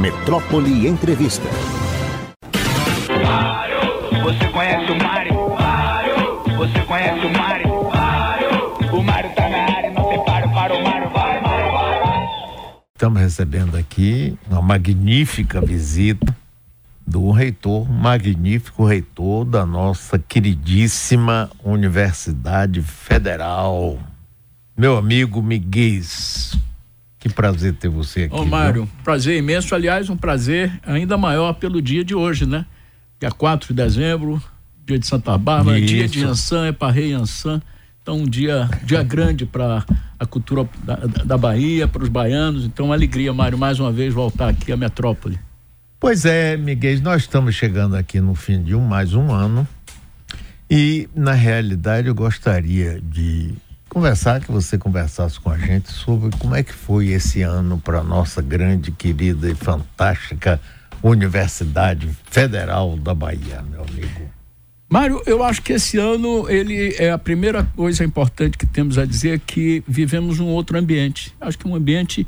Metrópole 0.00 0.88
Entrevista. 0.88 1.46
Você 4.22 4.48
conhece 4.48 4.90
o 4.90 4.96
Mário? 4.98 5.34
Você 6.56 6.80
conhece 6.86 7.26
o 7.26 7.30
Mário? 7.30 7.70
O 8.96 9.02
Mário 9.02 9.30
tá 9.34 9.46
na 9.50 9.58
área, 9.58 9.90
não 9.90 10.08
tem 10.08 10.24
paro 10.24 10.48
para 10.54 10.74
o 10.74 10.82
Mário. 10.82 11.10
Vai, 11.10 11.42
Mário, 11.42 11.72
vai. 11.72 12.28
Estamos 12.94 13.20
recebendo 13.20 13.76
aqui 13.76 14.38
uma 14.50 14.62
magnífica 14.62 15.60
visita 15.60 16.34
do 17.06 17.30
reitor, 17.30 17.86
magnífico 17.86 18.86
reitor 18.86 19.44
da 19.44 19.66
nossa 19.66 20.18
queridíssima 20.18 21.50
Universidade 21.62 22.80
Federal, 22.80 23.98
meu 24.74 24.96
amigo 24.96 25.42
Miguel. 25.42 26.00
Que 27.20 27.28
prazer 27.28 27.74
ter 27.74 27.88
você 27.88 28.24
aqui. 28.24 28.34
Ô, 28.34 28.46
Mário, 28.46 28.84
viu? 28.84 28.92
prazer 29.04 29.36
imenso. 29.36 29.74
Aliás, 29.74 30.08
um 30.08 30.16
prazer 30.16 30.72
ainda 30.82 31.18
maior 31.18 31.52
pelo 31.52 31.82
dia 31.82 32.02
de 32.02 32.14
hoje, 32.14 32.46
né? 32.46 32.64
Dia 33.20 33.30
4 33.30 33.68
de 33.68 33.74
dezembro, 33.74 34.42
dia 34.86 34.98
de 34.98 35.06
Santa 35.06 35.36
Bárbara, 35.36 35.78
Isso. 35.78 35.86
dia 35.86 36.08
de 36.08 36.24
Ançã, 36.24 36.66
é 36.66 36.72
para 36.72 36.90
Rei 36.90 37.12
Ançã. 37.12 37.60
Então, 38.02 38.16
um 38.16 38.24
dia, 38.24 38.66
dia 38.82 39.02
grande 39.02 39.44
para 39.44 39.84
a 40.18 40.24
cultura 40.24 40.66
da, 40.82 40.96
da 40.96 41.36
Bahia, 41.36 41.86
para 41.86 42.02
os 42.02 42.08
baianos. 42.08 42.64
Então, 42.64 42.86
uma 42.86 42.94
alegria, 42.94 43.34
Mário, 43.34 43.58
mais 43.58 43.78
uma 43.78 43.92
vez 43.92 44.14
voltar 44.14 44.48
aqui 44.48 44.72
à 44.72 44.76
metrópole. 44.76 45.38
Pois 46.00 46.24
é, 46.24 46.56
Miguel, 46.56 47.02
nós 47.02 47.22
estamos 47.22 47.54
chegando 47.54 47.94
aqui 47.94 48.18
no 48.18 48.34
fim 48.34 48.62
de 48.62 48.74
um 48.74 48.80
mais 48.80 49.12
um 49.12 49.30
ano. 49.30 49.68
E, 50.70 51.06
na 51.14 51.32
realidade, 51.32 52.08
eu 52.08 52.14
gostaria 52.14 52.98
de 53.02 53.52
conversar, 53.90 54.40
que 54.40 54.50
você 54.50 54.78
conversasse 54.78 55.38
com 55.38 55.50
a 55.50 55.58
gente 55.58 55.90
sobre 55.90 56.30
como 56.38 56.54
é 56.54 56.62
que 56.62 56.72
foi 56.72 57.08
esse 57.08 57.42
ano 57.42 57.76
para 57.78 58.02
nossa 58.02 58.40
grande, 58.40 58.92
querida 58.92 59.50
e 59.50 59.54
fantástica 59.54 60.60
Universidade 61.02 62.08
Federal 62.30 62.96
da 62.96 63.14
Bahia, 63.14 63.62
meu 63.68 63.82
amigo. 63.82 64.30
Mário, 64.88 65.22
eu 65.26 65.42
acho 65.42 65.62
que 65.62 65.72
esse 65.72 65.98
ano 65.98 66.48
ele 66.48 66.94
é 66.98 67.10
a 67.10 67.18
primeira 67.18 67.64
coisa 67.76 68.04
importante 68.04 68.56
que 68.56 68.66
temos 68.66 68.98
a 68.98 69.04
dizer 69.04 69.34
é 69.34 69.38
que 69.38 69.82
vivemos 69.86 70.40
um 70.40 70.46
outro 70.46 70.78
ambiente. 70.78 71.34
Acho 71.40 71.58
que 71.58 71.66
um 71.66 71.74
ambiente 71.74 72.26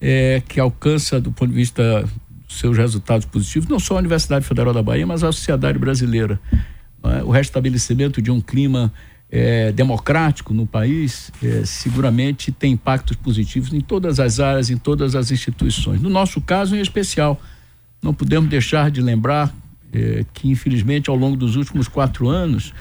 é, 0.00 0.42
que 0.48 0.58
alcança 0.58 1.20
do 1.20 1.32
ponto 1.32 1.50
de 1.50 1.56
vista 1.56 2.04
dos 2.46 2.58
seus 2.58 2.76
resultados 2.76 3.26
positivos 3.26 3.68
não 3.68 3.78
só 3.78 3.96
a 3.96 3.98
Universidade 3.98 4.44
Federal 4.44 4.74
da 4.74 4.82
Bahia, 4.82 5.06
mas 5.06 5.22
a 5.22 5.32
sociedade 5.32 5.78
brasileira. 5.78 6.40
É? 7.04 7.22
O 7.22 7.30
restabelecimento 7.30 8.20
de 8.20 8.30
um 8.30 8.40
clima 8.40 8.92
é, 9.34 9.72
democrático 9.72 10.52
no 10.52 10.66
país, 10.66 11.32
é, 11.42 11.64
seguramente 11.64 12.52
tem 12.52 12.72
impactos 12.72 13.16
positivos 13.16 13.72
em 13.72 13.80
todas 13.80 14.20
as 14.20 14.38
áreas, 14.38 14.68
em 14.68 14.76
todas 14.76 15.14
as 15.14 15.30
instituições. 15.30 16.02
No 16.02 16.10
nosso 16.10 16.38
caso, 16.42 16.76
em 16.76 16.80
especial, 16.80 17.40
não 18.02 18.12
podemos 18.12 18.50
deixar 18.50 18.90
de 18.90 19.00
lembrar 19.00 19.54
é, 19.90 20.26
que, 20.34 20.50
infelizmente, 20.50 21.08
ao 21.08 21.16
longo 21.16 21.34
dos 21.34 21.56
últimos 21.56 21.88
quatro 21.88 22.28
anos, 22.28 22.74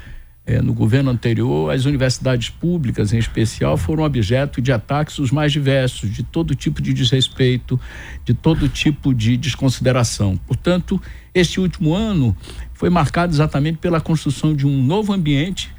é, 0.46 0.62
no 0.62 0.74
governo 0.74 1.10
anterior, 1.10 1.72
as 1.72 1.86
universidades 1.86 2.50
públicas, 2.50 3.14
em 3.14 3.18
especial, 3.18 3.78
foram 3.78 4.04
objeto 4.04 4.62
de 4.62 4.74
ataques 4.74 5.20
os 5.20 5.32
mais 5.32 5.54
diversos, 5.54 6.10
de 6.10 6.22
todo 6.22 6.54
tipo 6.54 6.82
de 6.82 6.92
desrespeito, 6.92 7.80
de 8.26 8.34
todo 8.34 8.68
tipo 8.68 9.14
de 9.14 9.38
desconsideração. 9.38 10.36
Portanto, 10.46 11.02
este 11.34 11.62
último 11.62 11.94
ano 11.94 12.36
foi 12.74 12.90
marcado 12.90 13.32
exatamente 13.32 13.78
pela 13.78 14.02
construção 14.02 14.54
de 14.54 14.68
um 14.68 14.84
novo 14.84 15.14
ambiente 15.14 15.72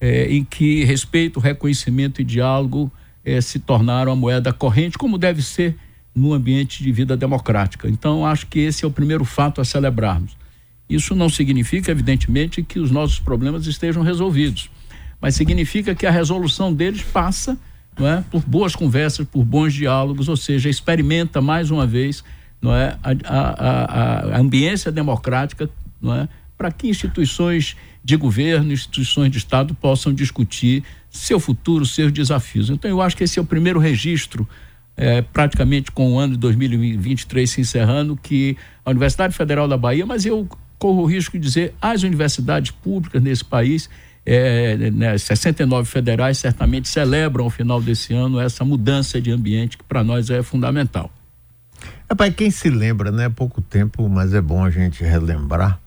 é, 0.00 0.32
em 0.32 0.44
que 0.44 0.84
respeito, 0.84 1.40
reconhecimento 1.40 2.20
e 2.20 2.24
diálogo 2.24 2.90
é, 3.24 3.40
se 3.40 3.58
tornaram 3.58 4.12
a 4.12 4.16
moeda 4.16 4.52
corrente, 4.52 4.96
como 4.96 5.18
deve 5.18 5.42
ser 5.42 5.76
no 6.14 6.32
ambiente 6.32 6.82
de 6.82 6.90
vida 6.90 7.16
democrática. 7.16 7.88
Então, 7.88 8.26
acho 8.26 8.46
que 8.46 8.60
esse 8.60 8.84
é 8.84 8.88
o 8.88 8.90
primeiro 8.90 9.24
fato 9.24 9.60
a 9.60 9.64
celebrarmos. 9.64 10.36
Isso 10.88 11.14
não 11.14 11.28
significa, 11.28 11.90
evidentemente, 11.90 12.62
que 12.62 12.78
os 12.78 12.90
nossos 12.90 13.20
problemas 13.20 13.66
estejam 13.66 14.02
resolvidos, 14.02 14.70
mas 15.20 15.34
significa 15.34 15.94
que 15.94 16.06
a 16.06 16.10
resolução 16.10 16.72
deles 16.72 17.02
passa 17.02 17.58
é, 17.96 18.22
por 18.30 18.42
boas 18.42 18.74
conversas, 18.74 19.26
por 19.26 19.44
bons 19.44 19.74
diálogos, 19.74 20.28
ou 20.28 20.36
seja, 20.36 20.68
experimenta 20.68 21.40
mais 21.40 21.70
uma 21.70 21.86
vez 21.86 22.24
não 22.60 22.74
é, 22.74 22.96
a, 23.02 23.10
a, 23.24 23.40
a, 23.50 24.36
a 24.36 24.38
ambiência 24.38 24.90
democrática 24.90 25.70
não 26.00 26.14
é, 26.14 26.28
para 26.58 26.72
que 26.72 26.88
instituições 26.88 27.76
de 28.04 28.16
governo, 28.16 28.72
instituições 28.72 29.30
de 29.30 29.38
Estado 29.38 29.74
possam 29.74 30.12
discutir 30.12 30.82
seu 31.08 31.38
futuro, 31.38 31.86
seus 31.86 32.12
desafios. 32.12 32.68
Então, 32.68 32.90
eu 32.90 33.00
acho 33.00 33.16
que 33.16 33.22
esse 33.22 33.38
é 33.38 33.42
o 33.42 33.44
primeiro 33.44 33.78
registro, 33.78 34.46
é, 34.96 35.22
praticamente 35.22 35.92
com 35.92 36.14
o 36.14 36.18
ano 36.18 36.32
de 36.34 36.40
2023 36.40 37.48
se 37.48 37.60
encerrando, 37.60 38.16
que 38.16 38.56
a 38.84 38.90
Universidade 38.90 39.34
Federal 39.34 39.68
da 39.68 39.76
Bahia, 39.76 40.04
mas 40.04 40.26
eu 40.26 40.48
corro 40.78 41.02
o 41.02 41.06
risco 41.06 41.38
de 41.38 41.44
dizer 41.44 41.74
as 41.80 42.02
universidades 42.02 42.72
públicas 42.72 43.22
nesse 43.22 43.44
país, 43.44 43.88
é, 44.26 44.90
né, 44.90 45.16
69 45.16 45.88
federais, 45.88 46.38
certamente 46.38 46.88
celebram 46.88 47.44
ao 47.44 47.50
final 47.50 47.80
desse 47.80 48.12
ano 48.12 48.40
essa 48.40 48.64
mudança 48.64 49.20
de 49.20 49.30
ambiente 49.30 49.78
que 49.78 49.84
para 49.84 50.02
nós 50.02 50.28
é 50.28 50.42
fundamental. 50.42 51.10
É 52.08 52.14
para 52.14 52.30
quem 52.30 52.50
se 52.50 52.68
lembra, 52.68 53.10
né? 53.12 53.28
Pouco 53.28 53.60
tempo, 53.60 54.08
mas 54.08 54.34
é 54.34 54.40
bom 54.40 54.64
a 54.64 54.70
gente 54.70 55.04
relembrar 55.04 55.80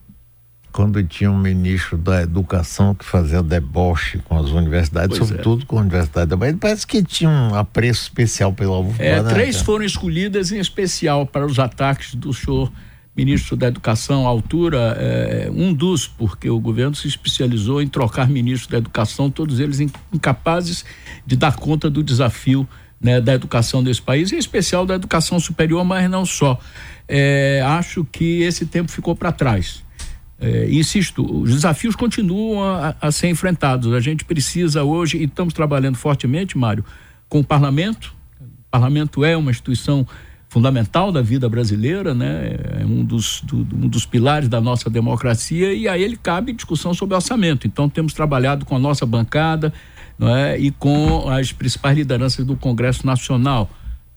quando 0.72 1.02
tinha 1.04 1.30
um 1.30 1.38
ministro 1.38 1.98
da 1.98 2.22
educação 2.22 2.94
que 2.94 3.04
fazia 3.04 3.42
deboche 3.42 4.18
com 4.24 4.38
as 4.38 4.50
universidades, 4.50 5.18
pois 5.18 5.28
sobretudo 5.28 5.62
é. 5.62 5.66
com 5.66 5.78
a 5.78 5.80
Universidade 5.82 6.30
da 6.30 6.36
Bahia, 6.36 6.56
parece 6.58 6.86
que 6.86 7.02
tinha 7.02 7.28
um 7.28 7.54
apreço 7.54 8.04
especial 8.04 8.52
pela 8.52 8.78
UFBA. 8.78 9.04
É, 9.04 9.22
né, 9.22 9.30
três 9.30 9.60
foram 9.60 9.84
escolhidas 9.84 10.50
em 10.50 10.58
especial 10.58 11.26
para 11.26 11.44
os 11.44 11.58
ataques 11.58 12.14
do 12.14 12.32
senhor 12.32 12.72
ministro 13.14 13.54
da 13.56 13.66
Educação 13.66 14.26
à 14.26 14.30
altura, 14.30 14.96
é, 14.98 15.50
um 15.52 15.74
dos, 15.74 16.08
porque 16.08 16.48
o 16.48 16.58
governo 16.58 16.94
se 16.94 17.06
especializou 17.06 17.82
em 17.82 17.86
trocar 17.86 18.26
ministros 18.26 18.70
da 18.70 18.78
Educação, 18.78 19.30
todos 19.30 19.60
eles 19.60 19.78
incapazes 20.12 20.84
de 21.26 21.36
dar 21.36 21.56
conta 21.56 21.90
do 21.90 22.02
desafio 22.02 22.66
né, 22.98 23.20
da 23.20 23.34
educação 23.34 23.82
desse 23.82 24.00
país, 24.00 24.32
em 24.32 24.38
especial 24.38 24.86
da 24.86 24.94
educação 24.94 25.38
superior, 25.38 25.84
mas 25.84 26.08
não 26.08 26.24
só. 26.24 26.58
É, 27.08 27.60
acho 27.66 28.06
que 28.10 28.42
esse 28.42 28.64
tempo 28.64 28.90
ficou 28.90 29.14
para 29.14 29.32
trás. 29.32 29.82
É, 30.42 30.68
insisto, 30.68 31.24
os 31.24 31.52
desafios 31.52 31.94
continuam 31.94 32.64
a, 32.64 32.96
a, 33.00 33.12
ser 33.12 33.28
enfrentados. 33.28 33.92
A 33.94 34.00
gente 34.00 34.24
precisa 34.24 34.82
hoje, 34.82 35.18
e 35.18 35.24
estamos 35.24 35.54
trabalhando 35.54 35.96
fortemente, 35.96 36.58
Mário, 36.58 36.84
com 37.28 37.38
o 37.38 37.44
parlamento. 37.44 38.12
O 38.40 38.70
parlamento 38.70 39.24
é 39.24 39.36
uma 39.36 39.52
instituição 39.52 40.04
fundamental 40.48 41.12
da 41.12 41.22
vida 41.22 41.48
brasileira, 41.48 42.12
né? 42.12 42.56
É 42.80 42.84
um 42.84 43.04
dos, 43.04 43.40
do, 43.42 43.58
um 43.58 43.88
dos 43.88 44.04
pilares 44.04 44.48
da 44.48 44.60
nossa 44.60 44.90
democracia 44.90 45.72
e 45.72 45.86
a 45.88 45.96
ele 45.96 46.16
cabe 46.16 46.52
discussão 46.52 46.92
sobre 46.92 47.14
orçamento. 47.14 47.66
Então 47.66 47.88
temos 47.88 48.12
trabalhado 48.12 48.66
com 48.66 48.76
a 48.76 48.78
nossa 48.78 49.06
bancada 49.06 49.72
não 50.18 50.36
é? 50.36 50.58
e 50.58 50.70
com 50.70 51.28
as 51.30 51.52
principais 51.52 51.96
lideranças 51.96 52.44
do 52.44 52.56
Congresso 52.56 53.06
Nacional. 53.06 53.70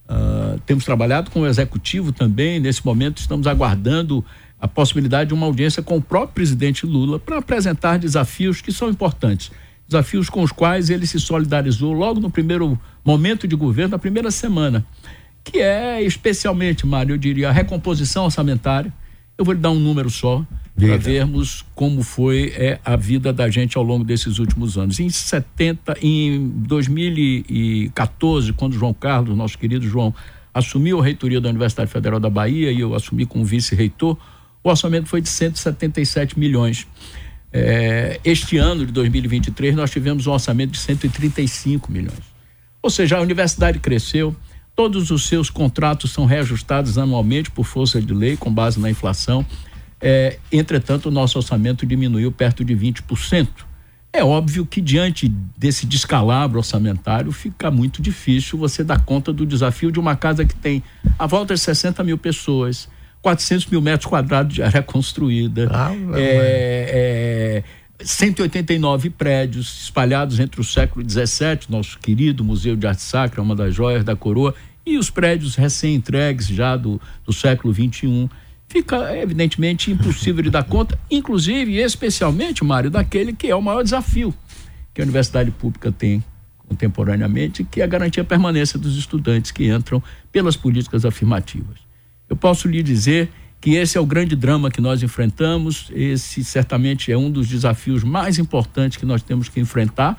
Uh, 0.09 0.44
temos 0.65 0.85
trabalhado 0.85 1.31
com 1.31 1.41
o 1.41 1.47
Executivo 1.47 2.11
também. 2.11 2.59
Nesse 2.59 2.85
momento 2.85 3.19
estamos 3.19 3.47
aguardando 3.47 4.23
a 4.59 4.67
possibilidade 4.67 5.29
de 5.29 5.33
uma 5.33 5.45
audiência 5.45 5.83
com 5.83 5.97
o 5.97 6.01
próprio 6.01 6.33
presidente 6.33 6.85
Lula 6.85 7.19
para 7.19 7.37
apresentar 7.37 7.97
desafios 7.97 8.61
que 8.61 8.71
são 8.71 8.89
importantes. 8.89 9.51
Desafios 9.87 10.29
com 10.29 10.41
os 10.41 10.51
quais 10.51 10.89
ele 10.89 11.05
se 11.05 11.19
solidarizou 11.19 11.93
logo 11.93 12.19
no 12.19 12.31
primeiro 12.31 12.79
momento 13.03 13.47
de 13.47 13.55
governo, 13.55 13.91
na 13.91 13.99
primeira 13.99 14.31
semana, 14.31 14.85
que 15.43 15.59
é 15.59 16.01
especialmente, 16.01 16.87
Mário, 16.87 17.13
eu 17.13 17.17
diria, 17.17 17.49
a 17.49 17.51
recomposição 17.51 18.25
orçamentária. 18.25 18.91
Eu 19.37 19.45
vou 19.45 19.53
lhe 19.53 19.59
dar 19.59 19.69
um 19.69 19.79
número 19.79 20.09
só 20.09 20.43
para 20.75 20.97
vermos 20.97 21.63
como 21.73 22.01
foi 22.01 22.51
é, 22.55 22.79
a 22.83 22.95
vida 22.95 23.31
da 23.31 23.49
gente 23.49 23.77
ao 23.77 23.83
longo 23.83 24.03
desses 24.03 24.39
últimos 24.39 24.77
anos. 24.77 24.99
Em 24.99 25.09
70, 25.09 25.97
em 26.01 26.49
2014, 26.49 28.51
quando 28.53 28.73
João 28.73 28.93
Carlos, 28.93 29.37
nosso 29.37 29.57
querido 29.57 29.87
João, 29.87 30.13
assumiu 30.55 31.01
a 31.01 31.03
reitoria 31.03 31.41
da 31.41 31.49
Universidade 31.49 31.91
Federal 31.91 32.17
da 32.17 32.29
Bahia 32.29 32.71
e 32.71 32.79
eu 32.79 32.95
assumi 32.95 33.25
como 33.25 33.43
vice-reitor, 33.43 34.17
o 34.63 34.69
orçamento 34.69 35.09
foi 35.09 35.19
de 35.19 35.27
177 35.27 36.39
milhões. 36.39 36.87
É, 37.51 38.21
este 38.23 38.57
ano 38.57 38.85
de 38.85 38.93
2023 38.93 39.75
nós 39.75 39.91
tivemos 39.91 40.25
um 40.27 40.31
orçamento 40.31 40.71
de 40.71 40.77
135 40.77 41.91
milhões. 41.91 42.23
Ou 42.81 42.89
seja, 42.89 43.17
a 43.17 43.21
universidade 43.21 43.79
cresceu, 43.79 44.33
todos 44.73 45.11
os 45.11 45.27
seus 45.27 45.49
contratos 45.49 46.11
são 46.11 46.25
reajustados 46.25 46.97
anualmente 46.97 47.51
por 47.51 47.65
força 47.65 48.01
de 48.01 48.13
lei, 48.13 48.37
com 48.37 48.51
base 48.51 48.79
na 48.79 48.89
inflação. 48.89 49.45
É, 49.99 50.39
entretanto, 50.49 51.07
o 51.07 51.11
nosso 51.11 51.37
orçamento 51.37 51.85
diminuiu 51.85 52.31
perto 52.31 52.63
de 52.63 52.73
20%. 52.73 53.47
É 54.15 54.23
óbvio 54.23 54.65
que 54.65 54.79
diante 54.79 55.27
desse 55.57 55.85
descalabro 55.85 56.59
orçamentário 56.59 57.33
fica 57.33 57.69
muito 57.69 58.01
difícil 58.01 58.57
você 58.57 58.81
dar 58.81 59.03
conta 59.03 59.33
do 59.33 59.45
desafio 59.45 59.91
de 59.91 59.99
uma 59.99 60.15
casa 60.15 60.45
que 60.45 60.55
tem 60.55 60.81
a 61.19 61.27
volta 61.27 61.53
de 61.53 61.59
60 61.59 62.01
mil 62.01 62.17
pessoas, 62.17 62.87
400 63.21 63.65
mil 63.65 63.81
metros 63.81 64.09
quadrados 64.09 64.55
de 64.55 64.63
área 64.63 64.81
construída, 64.83 65.69
ah, 65.69 65.91
é, 66.13 67.63
é, 67.99 68.05
189 68.05 69.09
prédios 69.09 69.83
espalhados 69.83 70.39
entre 70.39 70.61
o 70.61 70.63
século 70.63 71.05
XVII, 71.07 71.67
nosso 71.67 71.99
querido 71.99 72.41
Museu 72.41 72.77
de 72.77 72.87
Arte 72.87 73.01
Sacra, 73.01 73.41
uma 73.41 73.53
das 73.53 73.75
joias 73.75 74.05
da 74.05 74.15
coroa, 74.15 74.55
e 74.85 74.97
os 74.97 75.09
prédios 75.09 75.55
recém-entregues 75.55 76.47
já 76.47 76.77
do, 76.77 77.01
do 77.25 77.33
século 77.33 77.73
XXI. 77.73 78.29
Fica, 78.75 79.15
evidentemente, 79.15 79.89
impossível 79.89 80.43
de 80.43 80.49
dar 80.49 80.65
conta, 80.65 80.99
inclusive 81.09 81.71
e 81.71 81.77
especialmente, 81.77 82.61
Mário, 82.61 82.91
daquele 82.91 83.31
que 83.31 83.47
é 83.47 83.55
o 83.55 83.61
maior 83.61 83.81
desafio 83.81 84.35
que 84.93 84.99
a 84.99 85.05
universidade 85.05 85.49
pública 85.49 85.93
tem 85.93 86.21
contemporaneamente, 86.57 87.63
que 87.63 87.79
é 87.79 87.85
a 87.85 87.87
garantia 87.87 88.21
permanência 88.21 88.77
dos 88.77 88.97
estudantes 88.97 89.49
que 89.49 89.71
entram 89.71 90.03
pelas 90.29 90.57
políticas 90.57 91.05
afirmativas. 91.05 91.77
Eu 92.27 92.35
posso 92.35 92.67
lhe 92.67 92.83
dizer 92.83 93.29
que 93.61 93.75
esse 93.75 93.97
é 93.97 94.01
o 94.01 94.05
grande 94.05 94.35
drama 94.35 94.69
que 94.69 94.81
nós 94.81 95.01
enfrentamos, 95.01 95.89
esse 95.95 96.43
certamente 96.43 97.09
é 97.09 97.17
um 97.17 97.31
dos 97.31 97.47
desafios 97.47 98.03
mais 98.03 98.37
importantes 98.37 98.97
que 98.97 99.05
nós 99.05 99.23
temos 99.23 99.47
que 99.47 99.57
enfrentar, 99.57 100.17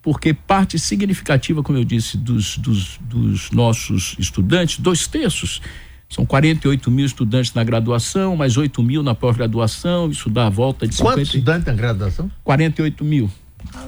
porque 0.00 0.32
parte 0.32 0.78
significativa, 0.78 1.60
como 1.60 1.76
eu 1.76 1.84
disse, 1.84 2.16
dos, 2.16 2.56
dos, 2.56 3.00
dos 3.00 3.50
nossos 3.50 4.14
estudantes, 4.16 4.78
dois 4.78 5.08
terços, 5.08 5.60
são 6.08 6.24
48 6.24 6.90
mil 6.90 7.04
estudantes 7.04 7.52
na 7.52 7.64
graduação, 7.64 8.36
mais 8.36 8.56
8 8.56 8.82
mil 8.82 9.02
na 9.02 9.14
pós-graduação, 9.14 10.10
isso 10.10 10.30
dá 10.30 10.46
a 10.46 10.50
volta 10.50 10.86
de 10.86 10.94
50... 10.94 11.14
Quantos 11.14 11.34
estudantes 11.34 11.66
na 11.66 11.72
graduação? 11.72 12.30
48 12.44 13.04
mil. 13.04 13.30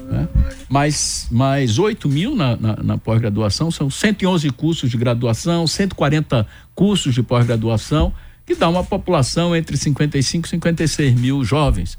Né? 0.09 0.27
Mais, 0.67 1.27
mais 1.31 1.79
8 1.79 2.09
mil 2.09 2.35
na, 2.35 2.57
na, 2.57 2.75
na 2.83 2.97
pós-graduação, 2.97 3.71
são 3.71 3.89
111 3.89 4.49
cursos 4.51 4.89
de 4.89 4.97
graduação, 4.97 5.65
140 5.65 6.45
cursos 6.75 7.13
de 7.13 7.23
pós-graduação, 7.23 8.13
que 8.45 8.53
dá 8.53 8.67
uma 8.67 8.83
população 8.83 9.55
entre 9.55 9.77
55 9.77 10.45
e 10.45 10.49
56 10.49 11.13
mil 11.15 11.43
jovens. 11.45 11.97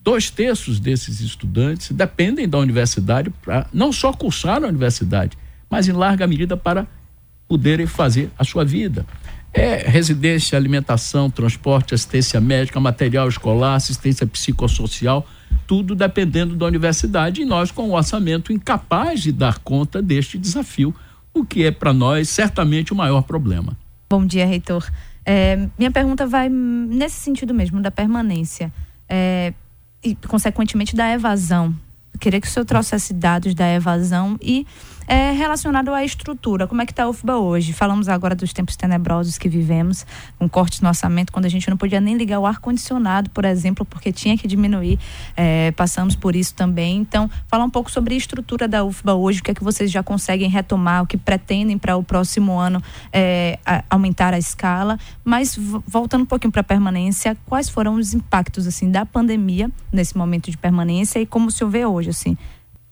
Dois 0.00 0.30
terços 0.30 0.78
desses 0.78 1.20
estudantes 1.20 1.90
dependem 1.90 2.48
da 2.48 2.58
universidade 2.58 3.30
para 3.42 3.66
não 3.72 3.92
só 3.92 4.12
cursar 4.12 4.60
na 4.60 4.68
universidade, 4.68 5.36
mas 5.68 5.88
em 5.88 5.92
larga 5.92 6.26
medida 6.28 6.56
para 6.56 6.86
poderem 7.48 7.86
fazer 7.86 8.30
a 8.38 8.44
sua 8.44 8.64
vida. 8.64 9.04
É 9.56 9.88
residência, 9.88 10.56
alimentação, 10.56 11.30
transporte, 11.30 11.94
assistência 11.94 12.38
médica, 12.40 12.78
material 12.78 13.26
escolar, 13.26 13.74
assistência 13.74 14.26
psicossocial, 14.26 15.26
tudo 15.66 15.94
dependendo 15.94 16.54
da 16.54 16.66
universidade 16.66 17.40
e 17.40 17.44
nós 17.46 17.70
com 17.70 17.88
o 17.88 17.94
orçamento 17.94 18.52
incapaz 18.52 19.22
de 19.22 19.32
dar 19.32 19.58
conta 19.60 20.02
deste 20.02 20.36
desafio, 20.36 20.94
o 21.32 21.44
que 21.44 21.64
é 21.64 21.70
para 21.70 21.92
nós 21.92 22.28
certamente 22.28 22.92
o 22.92 22.96
maior 22.96 23.22
problema. 23.22 23.76
Bom 24.10 24.26
dia, 24.26 24.46
reitor. 24.46 24.86
É, 25.24 25.68
minha 25.78 25.90
pergunta 25.90 26.26
vai 26.26 26.48
nesse 26.50 27.16
sentido 27.16 27.54
mesmo, 27.54 27.80
da 27.80 27.90
permanência. 27.90 28.70
É, 29.08 29.54
e, 30.04 30.14
consequentemente, 30.14 30.94
da 30.94 31.12
evasão. 31.12 31.74
Eu 32.14 32.20
queria 32.20 32.40
que 32.40 32.46
o 32.46 32.50
senhor 32.50 32.64
trouxesse 32.64 33.12
dados 33.12 33.54
da 33.54 33.68
evasão 33.72 34.38
e 34.40 34.66
é, 35.06 35.30
relacionado 35.32 35.92
à 35.94 36.04
estrutura. 36.04 36.66
Como 36.66 36.82
é 36.82 36.86
que 36.86 36.92
está 36.92 37.04
a 37.04 37.08
UFBA 37.08 37.36
hoje? 37.36 37.72
Falamos 37.72 38.08
agora 38.08 38.34
dos 38.34 38.52
tempos 38.52 38.76
tenebrosos 38.76 39.38
que 39.38 39.48
vivemos, 39.48 40.06
com 40.38 40.48
cortes 40.48 40.80
no 40.80 40.88
orçamento, 40.88 41.32
quando 41.32 41.44
a 41.44 41.48
gente 41.48 41.68
não 41.70 41.76
podia 41.76 42.00
nem 42.00 42.16
ligar 42.16 42.40
o 42.40 42.46
ar-condicionado, 42.46 43.30
por 43.30 43.44
exemplo, 43.44 43.84
porque 43.84 44.10
tinha 44.10 44.36
que 44.36 44.48
diminuir. 44.48 44.98
É, 45.36 45.70
passamos 45.72 46.16
por 46.16 46.34
isso 46.34 46.54
também. 46.54 46.98
Então, 46.98 47.30
falar 47.46 47.64
um 47.64 47.70
pouco 47.70 47.90
sobre 47.90 48.14
a 48.14 48.16
estrutura 48.16 48.66
da 48.66 48.84
UFBA 48.84 49.14
hoje, 49.14 49.40
o 49.40 49.42
que 49.42 49.50
é 49.50 49.54
que 49.54 49.62
vocês 49.62 49.90
já 49.90 50.02
conseguem 50.02 50.48
retomar, 50.48 51.02
o 51.02 51.06
que 51.06 51.16
pretendem 51.16 51.78
para 51.78 51.96
o 51.96 52.02
próximo 52.02 52.58
ano 52.58 52.82
é, 53.12 53.58
a, 53.64 53.84
aumentar 53.90 54.34
a 54.34 54.38
escala. 54.38 54.98
Mas, 55.24 55.56
voltando 55.86 56.22
um 56.22 56.26
pouquinho 56.26 56.50
para 56.50 56.62
a 56.62 56.64
permanência, 56.64 57.36
quais 57.46 57.68
foram 57.68 57.94
os 57.94 58.14
impactos 58.14 58.66
assim 58.66 58.90
da 58.90 59.04
pandemia 59.04 59.70
nesse 59.92 60.16
momento 60.16 60.50
de 60.50 60.56
permanência 60.56 61.20
e 61.20 61.26
como 61.26 61.50
senhor 61.50 61.70
vê 61.70 61.84
hoje? 61.84 62.10
assim? 62.10 62.36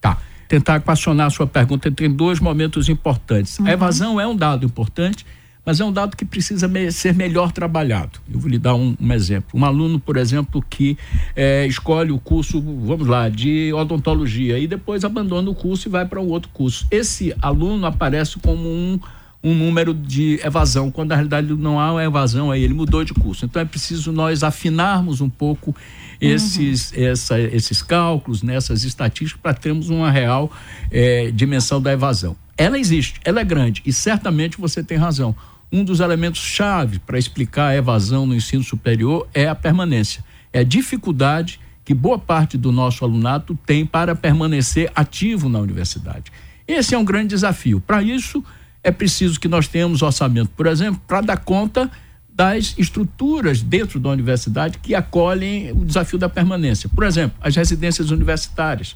Tá 0.00 0.19
tentar 0.54 0.76
equacionar 0.76 1.26
a 1.26 1.30
sua 1.30 1.48
pergunta 1.48 1.88
entre 1.88 2.08
dois 2.08 2.38
momentos 2.38 2.88
importantes. 2.88 3.58
Uhum. 3.58 3.66
A 3.66 3.72
evasão 3.72 4.20
é 4.20 4.26
um 4.26 4.36
dado 4.36 4.64
importante, 4.64 5.26
mas 5.66 5.80
é 5.80 5.84
um 5.84 5.92
dado 5.92 6.16
que 6.16 6.24
precisa 6.24 6.68
me 6.68 6.92
ser 6.92 7.12
melhor 7.12 7.50
trabalhado. 7.50 8.20
Eu 8.32 8.38
vou 8.38 8.48
lhe 8.48 8.58
dar 8.58 8.76
um, 8.76 8.94
um 9.00 9.12
exemplo. 9.12 9.58
Um 9.58 9.64
aluno, 9.64 9.98
por 9.98 10.16
exemplo, 10.16 10.64
que 10.70 10.96
é, 11.34 11.66
escolhe 11.66 12.12
o 12.12 12.20
curso, 12.20 12.62
vamos 12.62 13.08
lá, 13.08 13.28
de 13.28 13.72
odontologia 13.72 14.56
e 14.56 14.68
depois 14.68 15.04
abandona 15.04 15.50
o 15.50 15.54
curso 15.56 15.88
e 15.88 15.90
vai 15.90 16.06
para 16.06 16.20
um 16.20 16.28
outro 16.28 16.50
curso. 16.52 16.86
Esse 16.88 17.34
aluno 17.42 17.84
aparece 17.84 18.38
como 18.38 18.68
um 18.68 19.00
um 19.44 19.55
número 19.55 19.93
de 19.93 20.41
evasão, 20.43 20.91
quando 20.91 21.11
na 21.11 21.17
realidade 21.17 21.52
não 21.55 21.79
há 21.79 21.93
uma 21.93 22.02
evasão 22.02 22.50
aí, 22.50 22.64
ele 22.64 22.73
mudou 22.73 23.05
de 23.05 23.12
curso. 23.12 23.44
Então 23.44 23.61
é 23.61 23.64
preciso 23.67 24.11
nós 24.11 24.43
afinarmos 24.43 25.20
um 25.20 25.29
pouco 25.29 25.76
esses, 26.19 26.93
uhum. 26.93 27.05
essa, 27.05 27.38
esses 27.38 27.82
cálculos, 27.82 28.43
nessas 28.43 28.82
né, 28.82 28.88
estatísticas, 28.88 29.43
para 29.43 29.52
termos 29.52 29.91
uma 29.91 30.11
real 30.11 30.50
é, 30.91 31.31
dimensão 31.31 31.81
da 31.81 31.93
evasão. 31.93 32.35
Ela 32.56 32.79
existe, 32.79 33.20
ela 33.23 33.41
é 33.41 33.44
grande 33.44 33.82
e 33.85 33.93
certamente 33.93 34.58
você 34.58 34.82
tem 34.82 34.96
razão. 34.96 35.37
Um 35.70 35.85
dos 35.85 36.00
elementos 36.00 36.40
chave 36.40 36.99
para 37.00 37.19
explicar 37.19 37.69
a 37.69 37.76
evasão 37.76 38.25
no 38.25 38.35
ensino 38.35 38.64
superior 38.64 39.29
é 39.35 39.47
a 39.47 39.55
permanência. 39.55 40.25
É 40.55 40.61
a 40.61 40.64
dificuldade 40.64 41.61
que 41.85 41.93
boa 41.93 42.19
parte 42.19 42.56
do 42.56 42.73
nosso 42.73 43.05
alunato 43.05 43.58
tem 43.67 43.85
para 43.85 44.14
permanecer 44.14 44.90
ativo 44.94 45.50
na 45.50 45.58
universidade. 45.58 46.32
Esse 46.67 46.94
é 46.94 46.99
um 46.99 47.05
grande 47.05 47.29
desafio. 47.29 47.79
Para 47.81 48.02
isso, 48.02 48.43
é 48.84 48.92
preciso 48.92 49.40
que 49.40 49.48
nós 49.48 49.66
tenhamos 49.66 50.02
orçamento, 50.02 50.50
por 50.50 50.66
exemplo, 50.66 51.00
para 51.08 51.22
dar 51.22 51.38
conta 51.38 51.90
das 52.28 52.75
estruturas 52.76 53.62
dentro 53.62 53.98
da 53.98 54.10
universidade 54.10 54.78
que 54.78 54.94
acolhem 54.94 55.72
o 55.72 55.84
desafio 55.84 56.19
da 56.19 56.28
permanência. 56.28 56.88
Por 56.88 57.04
exemplo, 57.04 57.36
as 57.40 57.56
residências 57.56 58.10
universitárias. 58.10 58.94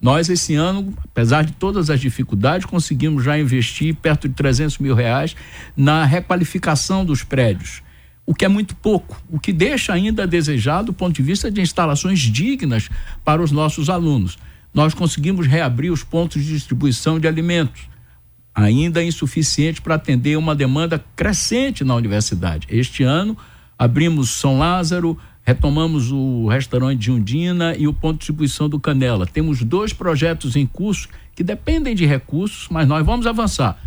Nós, 0.00 0.28
esse 0.30 0.54
ano, 0.54 0.94
apesar 1.04 1.44
de 1.44 1.52
todas 1.52 1.90
as 1.90 2.00
dificuldades, 2.00 2.66
conseguimos 2.66 3.22
já 3.22 3.38
investir 3.38 3.94
perto 3.94 4.28
de 4.28 4.34
300 4.34 4.78
mil 4.78 4.94
reais 4.94 5.36
na 5.76 6.04
requalificação 6.04 7.04
dos 7.04 7.22
prédios, 7.22 7.82
o 8.24 8.34
que 8.34 8.46
é 8.46 8.48
muito 8.48 8.74
pouco, 8.74 9.22
o 9.28 9.38
que 9.38 9.52
deixa 9.52 9.92
ainda 9.92 10.22
a 10.22 10.26
desejar 10.26 10.82
do 10.82 10.92
ponto 10.92 11.14
de 11.14 11.22
vista 11.22 11.50
de 11.50 11.60
instalações 11.60 12.18
dignas 12.18 12.88
para 13.22 13.42
os 13.42 13.52
nossos 13.52 13.90
alunos. 13.90 14.38
Nós 14.72 14.94
conseguimos 14.94 15.46
reabrir 15.46 15.92
os 15.92 16.02
pontos 16.02 16.42
de 16.42 16.54
distribuição 16.54 17.20
de 17.20 17.28
alimentos 17.28 17.89
ainda 18.60 19.02
insuficiente 19.02 19.80
para 19.80 19.94
atender 19.94 20.36
uma 20.36 20.54
demanda 20.54 21.02
crescente 21.16 21.82
na 21.84 21.94
universidade. 21.94 22.66
Este 22.70 23.02
ano, 23.02 23.36
abrimos 23.78 24.30
São 24.30 24.58
Lázaro, 24.58 25.18
retomamos 25.44 26.12
o 26.12 26.46
restaurante 26.48 26.98
de 26.98 27.10
Undina 27.10 27.74
e 27.76 27.88
o 27.88 27.92
ponto 27.92 28.14
de 28.14 28.18
distribuição 28.18 28.68
do 28.68 28.78
Canela. 28.78 29.26
Temos 29.26 29.62
dois 29.62 29.92
projetos 29.92 30.56
em 30.56 30.66
curso 30.66 31.08
que 31.34 31.42
dependem 31.42 31.94
de 31.94 32.04
recursos, 32.04 32.68
mas 32.70 32.86
nós 32.86 33.04
vamos 33.04 33.26
avançar. 33.26 33.78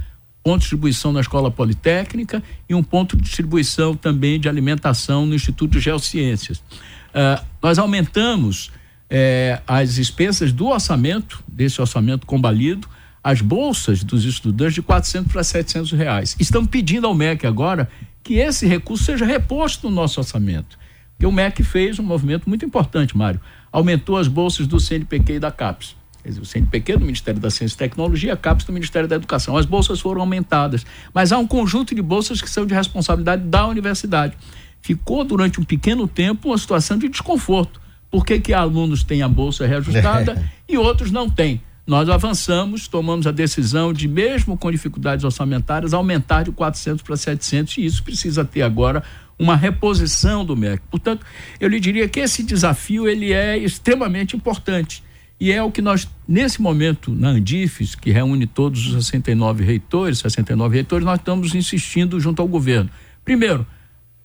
Ponto 0.43 0.55
de 0.55 0.61
distribuição 0.61 1.13
na 1.13 1.21
Escola 1.21 1.51
Politécnica 1.51 2.43
e 2.67 2.73
um 2.73 2.83
ponto 2.83 3.15
de 3.15 3.23
distribuição 3.23 3.95
também 3.95 4.39
de 4.39 4.49
alimentação 4.49 5.25
no 5.25 5.35
Instituto 5.35 5.73
de 5.73 5.79
Geociências. 5.79 6.57
Uh, 6.57 7.41
nós 7.61 7.77
aumentamos 7.77 8.71
eh, 9.15 9.61
as 9.67 9.93
despesas 9.93 10.51
do 10.51 10.67
orçamento, 10.67 11.43
desse 11.47 11.79
orçamento 11.79 12.25
combalido, 12.25 12.87
as 13.23 13.39
bolsas 13.41 14.03
dos 14.03 14.25
estudantes 14.25 14.75
de 14.75 14.81
400 14.81 15.31
para 15.31 15.43
700 15.43 15.91
reais. 15.93 16.35
Estamos 16.39 16.69
pedindo 16.69 17.07
ao 17.07 17.15
MEC 17.15 17.47
agora 17.47 17.89
que 18.21 18.35
esse 18.35 18.67
recurso 18.67 19.05
seja 19.05 19.25
reposto 19.25 19.89
no 19.89 19.95
nosso 19.95 20.19
orçamento. 20.19 20.77
Porque 21.11 21.25
o 21.25 21.31
MEC 21.31 21.63
fez 21.63 21.99
um 21.99 22.03
movimento 22.03 22.49
muito 22.49 22.65
importante, 22.65 23.15
Mário. 23.15 23.39
Aumentou 23.71 24.17
as 24.17 24.27
bolsas 24.27 24.67
do 24.67 24.79
CNPq 24.79 25.33
e 25.33 25.39
da 25.39 25.51
CAPES. 25.51 25.95
Quer 26.21 26.29
dizer, 26.29 26.41
o 26.41 26.45
CNPq 26.45 26.97
do 26.97 27.05
Ministério 27.05 27.39
da 27.39 27.49
Ciência 27.49 27.75
e 27.75 27.77
Tecnologia, 27.77 28.33
a 28.33 28.37
CAPES 28.37 28.65
do 28.65 28.73
Ministério 28.73 29.07
da 29.07 29.15
Educação. 29.15 29.55
As 29.55 29.65
bolsas 29.65 29.99
foram 29.99 30.21
aumentadas, 30.21 30.85
mas 31.13 31.31
há 31.31 31.37
um 31.37 31.47
conjunto 31.47 31.95
de 31.95 32.01
bolsas 32.01 32.41
que 32.41 32.49
são 32.49 32.65
de 32.65 32.73
responsabilidade 32.73 33.43
da 33.43 33.67
universidade. 33.67 34.37
Ficou 34.81 35.23
durante 35.23 35.61
um 35.61 35.63
pequeno 35.63 36.07
tempo 36.07 36.49
uma 36.49 36.57
situação 36.57 36.97
de 36.97 37.07
desconforto. 37.07 37.81
Por 38.11 38.25
que, 38.25 38.39
que 38.39 38.53
alunos 38.53 39.03
têm 39.03 39.21
a 39.21 39.27
bolsa 39.27 39.65
reajustada 39.65 40.43
e 40.67 40.77
outros 40.77 41.11
não 41.11 41.29
têm? 41.29 41.61
Nós 41.85 42.07
avançamos, 42.07 42.87
tomamos 42.87 43.27
a 43.27 43.31
decisão 43.31 43.91
de, 43.91 44.07
mesmo 44.07 44.57
com 44.57 44.71
dificuldades 44.71 45.25
orçamentárias, 45.25 45.93
aumentar 45.93 46.43
de 46.43 46.51
400 46.51 47.01
para 47.03 47.17
700 47.17 47.77
e 47.77 47.85
isso 47.85 48.03
precisa 48.03 48.45
ter 48.45 48.61
agora 48.61 49.03
uma 49.37 49.55
reposição 49.55 50.45
do 50.45 50.55
MEC. 50.55 50.81
Portanto, 50.89 51.25
eu 51.59 51.67
lhe 51.67 51.79
diria 51.79 52.07
que 52.07 52.19
esse 52.19 52.43
desafio 52.43 53.07
ele 53.07 53.33
é 53.33 53.57
extremamente 53.57 54.35
importante 54.35 55.03
e 55.39 55.51
é 55.51 55.61
o 55.61 55.71
que 55.71 55.81
nós, 55.81 56.07
nesse 56.25 56.61
momento, 56.61 57.11
na 57.11 57.29
Andifes, 57.29 57.95
que 57.95 58.11
reúne 58.11 58.47
todos 58.47 58.87
os 58.87 59.05
69 59.05 59.63
reitores, 59.63 60.19
69 60.19 60.75
reitores, 60.75 61.05
nós 61.05 61.19
estamos 61.19 61.53
insistindo 61.53 62.17
junto 62.19 62.41
ao 62.41 62.47
governo. 62.47 62.89
Primeiro, 63.25 63.67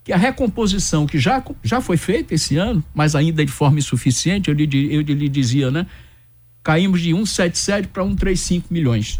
que 0.04 0.12
a 0.12 0.16
recomposição 0.16 1.06
que 1.06 1.18
já, 1.18 1.42
já 1.62 1.80
foi 1.80 1.96
feita 1.96 2.34
esse 2.34 2.56
ano, 2.56 2.84
mas 2.94 3.16
ainda 3.16 3.44
de 3.44 3.50
forma 3.50 3.78
insuficiente, 3.78 4.48
eu 4.48 4.54
lhe, 4.54 4.94
eu 4.94 5.00
lhe 5.00 5.28
dizia, 5.28 5.70
né? 5.72 5.86
Caímos 6.68 7.00
de 7.00 7.14
177 7.14 7.88
para 7.88 8.02
135 8.02 8.66
milhões. 8.70 9.18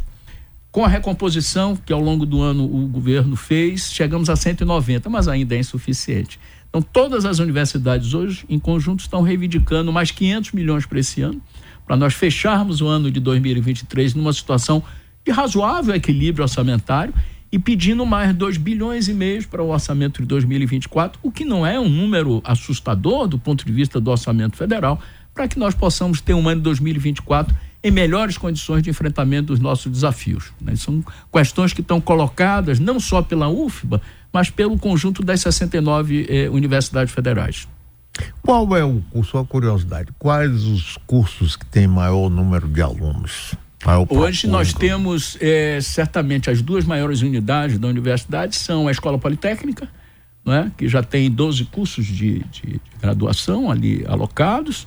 Com 0.71 0.85
a 0.85 0.89
recomposição 0.89 1.75
que 1.75 1.95
ao 1.95 1.99
longo 1.99 2.27
do 2.27 2.43
ano 2.43 2.63
o 2.63 2.87
governo 2.87 3.37
fez, 3.37 3.91
chegamos 3.91 4.29
a 4.29 4.37
190, 4.37 5.09
mas 5.09 5.29
ainda 5.29 5.55
é 5.55 5.59
insuficiente. 5.59 6.39
Então, 6.69 6.83
todas 6.83 7.25
as 7.25 7.39
universidades 7.39 8.13
hoje, 8.13 8.45
em 8.51 8.59
conjunto, 8.59 9.01
estão 9.01 9.23
reivindicando 9.23 9.91
mais 9.91 10.11
500 10.11 10.53
milhões 10.53 10.85
para 10.85 11.01
esse 11.01 11.23
ano, 11.23 11.41
para 11.87 11.97
nós 11.97 12.13
fecharmos 12.13 12.83
o 12.83 12.87
ano 12.87 13.11
de 13.11 13.19
2023 13.19 14.13
numa 14.13 14.35
situação 14.35 14.85
de 15.25 15.33
razoável 15.33 15.95
equilíbrio 15.95 16.43
orçamentário 16.43 17.15
e 17.51 17.59
pedindo 17.59 18.05
mais 18.05 18.35
2 18.35 18.59
bilhões 18.59 19.09
e 19.09 19.15
meio 19.15 19.49
para 19.49 19.63
o 19.63 19.71
orçamento 19.71 20.21
de 20.21 20.29
2024, 20.29 21.19
o 21.23 21.33
que 21.33 21.47
não 21.47 21.67
é 21.67 21.81
um 21.81 21.89
número 21.89 22.43
assustador 22.45 23.27
do 23.27 23.39
ponto 23.39 23.65
de 23.65 23.73
vista 23.73 23.99
do 23.99 24.11
orçamento 24.11 24.55
federal, 24.55 25.01
para 25.39 25.47
que 25.47 25.57
nós 25.57 25.73
possamos 25.73 26.21
ter 26.21 26.35
um 26.35 26.49
ano 26.49 26.57
de 26.57 26.65
2024 26.65 27.55
em 27.81 27.93
melhores 27.93 28.37
condições 28.37 28.83
de 28.83 28.91
enfrentamento 28.91 29.47
dos 29.47 29.61
nossos 29.61 29.91
desafios. 29.91 30.53
Né? 30.61 30.75
São 30.75 31.01
questões 31.33 31.73
que 31.73 31.81
estão 31.81 32.01
colocadas 32.01 32.81
não 32.81 32.99
só 32.99 33.23
pela 33.23 33.49
UFBA, 33.49 34.03
mas 34.33 34.51
pelo 34.51 34.77
conjunto 34.77 35.23
das 35.23 35.41
69 35.43 36.27
eh, 36.29 36.51
universidades 36.51 37.15
federais. 37.15 37.69
Qual 38.43 38.77
é 38.77 38.85
o 38.85 39.01
curso, 39.13 39.39
a 39.39 39.45
curiosidade, 39.45 40.09
quais 40.19 40.65
os 40.65 40.97
cursos 41.07 41.55
que 41.55 41.65
têm 41.67 41.87
maior 41.87 42.29
número 42.29 42.67
de 42.67 42.83
alunos? 42.83 43.55
Hoje 44.09 44.49
nós 44.49 44.73
temos 44.73 45.39
eh, 45.41 45.79
certamente 45.81 46.51
as 46.51 46.61
duas 46.61 46.85
maiores 46.85 47.23
unidades 47.23 47.79
da 47.79 47.87
universidade 47.87 48.57
são 48.57 48.89
a 48.89 48.91
Escola 48.91 49.17
Politécnica, 49.21 49.89
né, 50.45 50.73
que 50.77 50.89
já 50.89 51.01
tem 51.01 51.31
12 51.31 51.67
cursos 51.67 52.05
de, 52.07 52.41
de, 52.51 52.63
de 52.63 52.81
graduação 53.01 53.71
ali 53.71 54.05
alocados, 54.09 54.85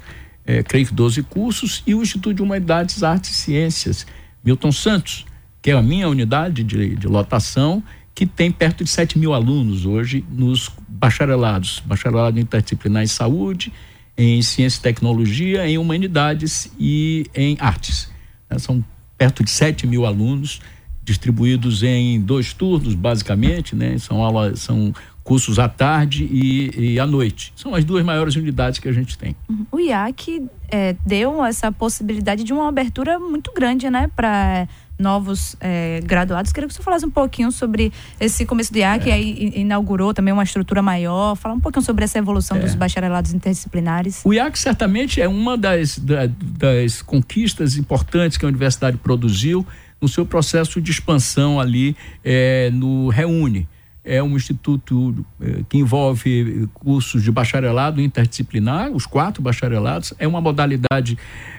é, 0.51 0.61
creio 0.63 0.85
que 0.85 0.93
12 0.93 1.23
cursos, 1.23 1.81
e 1.87 1.95
o 1.95 2.01
Instituto 2.01 2.33
de 2.35 2.41
Humanidades, 2.41 3.03
Artes 3.03 3.31
e 3.31 3.35
Ciências, 3.35 4.05
Milton 4.43 4.71
Santos, 4.71 5.25
que 5.61 5.71
é 5.71 5.73
a 5.73 5.81
minha 5.81 6.09
unidade 6.09 6.61
de, 6.63 6.95
de 6.95 7.07
lotação, 7.07 7.81
que 8.13 8.25
tem 8.25 8.51
perto 8.51 8.83
de 8.83 8.89
7 8.89 9.17
mil 9.17 9.33
alunos 9.33 9.85
hoje 9.85 10.25
nos 10.29 10.69
bacharelados, 10.87 11.81
bacharelado 11.85 12.37
interdisciplinar 12.37 13.03
em 13.03 13.07
saúde, 13.07 13.71
em 14.17 14.41
ciência 14.41 14.79
e 14.79 14.81
tecnologia, 14.81 15.65
em 15.65 15.77
humanidades 15.77 16.69
e 16.77 17.25
em 17.33 17.55
artes. 17.59 18.11
Né? 18.49 18.59
São 18.59 18.83
perto 19.17 19.43
de 19.43 19.51
7 19.51 19.87
mil 19.87 20.05
alunos 20.05 20.59
distribuídos 21.01 21.81
em 21.81 22.19
dois 22.19 22.53
turnos, 22.53 22.93
basicamente, 22.93 23.75
né? 23.75 23.97
São 23.97 24.21
aulas, 24.21 24.59
são 24.59 24.93
cursos 25.31 25.59
à 25.59 25.69
tarde 25.69 26.25
e, 26.29 26.95
e, 26.95 26.99
à 26.99 27.07
noite. 27.07 27.53
São 27.55 27.73
as 27.73 27.85
duas 27.85 28.03
maiores 28.03 28.35
unidades 28.35 28.79
que 28.79 28.89
a 28.89 28.91
gente 28.91 29.17
tem. 29.17 29.33
Uhum. 29.47 29.65
O 29.71 29.79
IAC 29.79 30.45
é, 30.69 30.93
deu 31.05 31.41
essa 31.45 31.71
possibilidade 31.71 32.43
de 32.43 32.51
uma 32.51 32.67
abertura 32.67 33.17
muito 33.17 33.53
grande, 33.53 33.89
né, 33.89 34.09
para 34.13 34.67
novos 34.99 35.55
é, 35.61 36.01
graduados. 36.03 36.51
Queria 36.51 36.67
que 36.67 36.73
você 36.73 36.83
falasse 36.83 37.05
um 37.05 37.09
pouquinho 37.09 37.49
sobre 37.49 37.93
esse 38.19 38.45
começo 38.45 38.73
do 38.73 38.79
IAC, 38.79 39.09
é. 39.09 39.13
aí 39.13 39.53
inaugurou 39.55 40.13
também 40.13 40.33
uma 40.33 40.43
estrutura 40.43 40.81
maior. 40.81 41.37
Falar 41.37 41.55
um 41.55 41.61
pouquinho 41.61 41.85
sobre 41.85 42.03
essa 42.03 42.17
evolução 42.17 42.57
é. 42.57 42.59
dos 42.59 42.75
bacharelados 42.75 43.33
interdisciplinares. 43.33 44.19
O 44.25 44.33
IAC 44.33 44.59
certamente 44.59 45.21
é 45.21 45.29
uma 45.29 45.57
das, 45.57 45.97
da, 45.97 46.27
das 46.27 47.01
conquistas 47.01 47.77
importantes 47.77 48.37
que 48.37 48.43
a 48.43 48.49
universidade 48.49 48.97
produziu 48.97 49.65
no 50.01 50.09
seu 50.09 50.25
processo 50.25 50.81
de 50.81 50.91
expansão 50.91 51.57
ali 51.57 51.95
é, 52.21 52.69
no 52.69 53.07
Reúne 53.07 53.65
é 54.03 54.21
um 54.21 54.35
instituto 54.35 55.25
eh, 55.39 55.61
que 55.69 55.77
envolve 55.77 56.67
cursos 56.73 57.21
de 57.21 57.31
bacharelado 57.31 58.01
interdisciplinar, 58.01 58.91
os 58.91 59.05
quatro 59.05 59.43
bacharelados. 59.43 60.13
É 60.17 60.27
uma 60.27 60.41
modalidade 60.41 61.17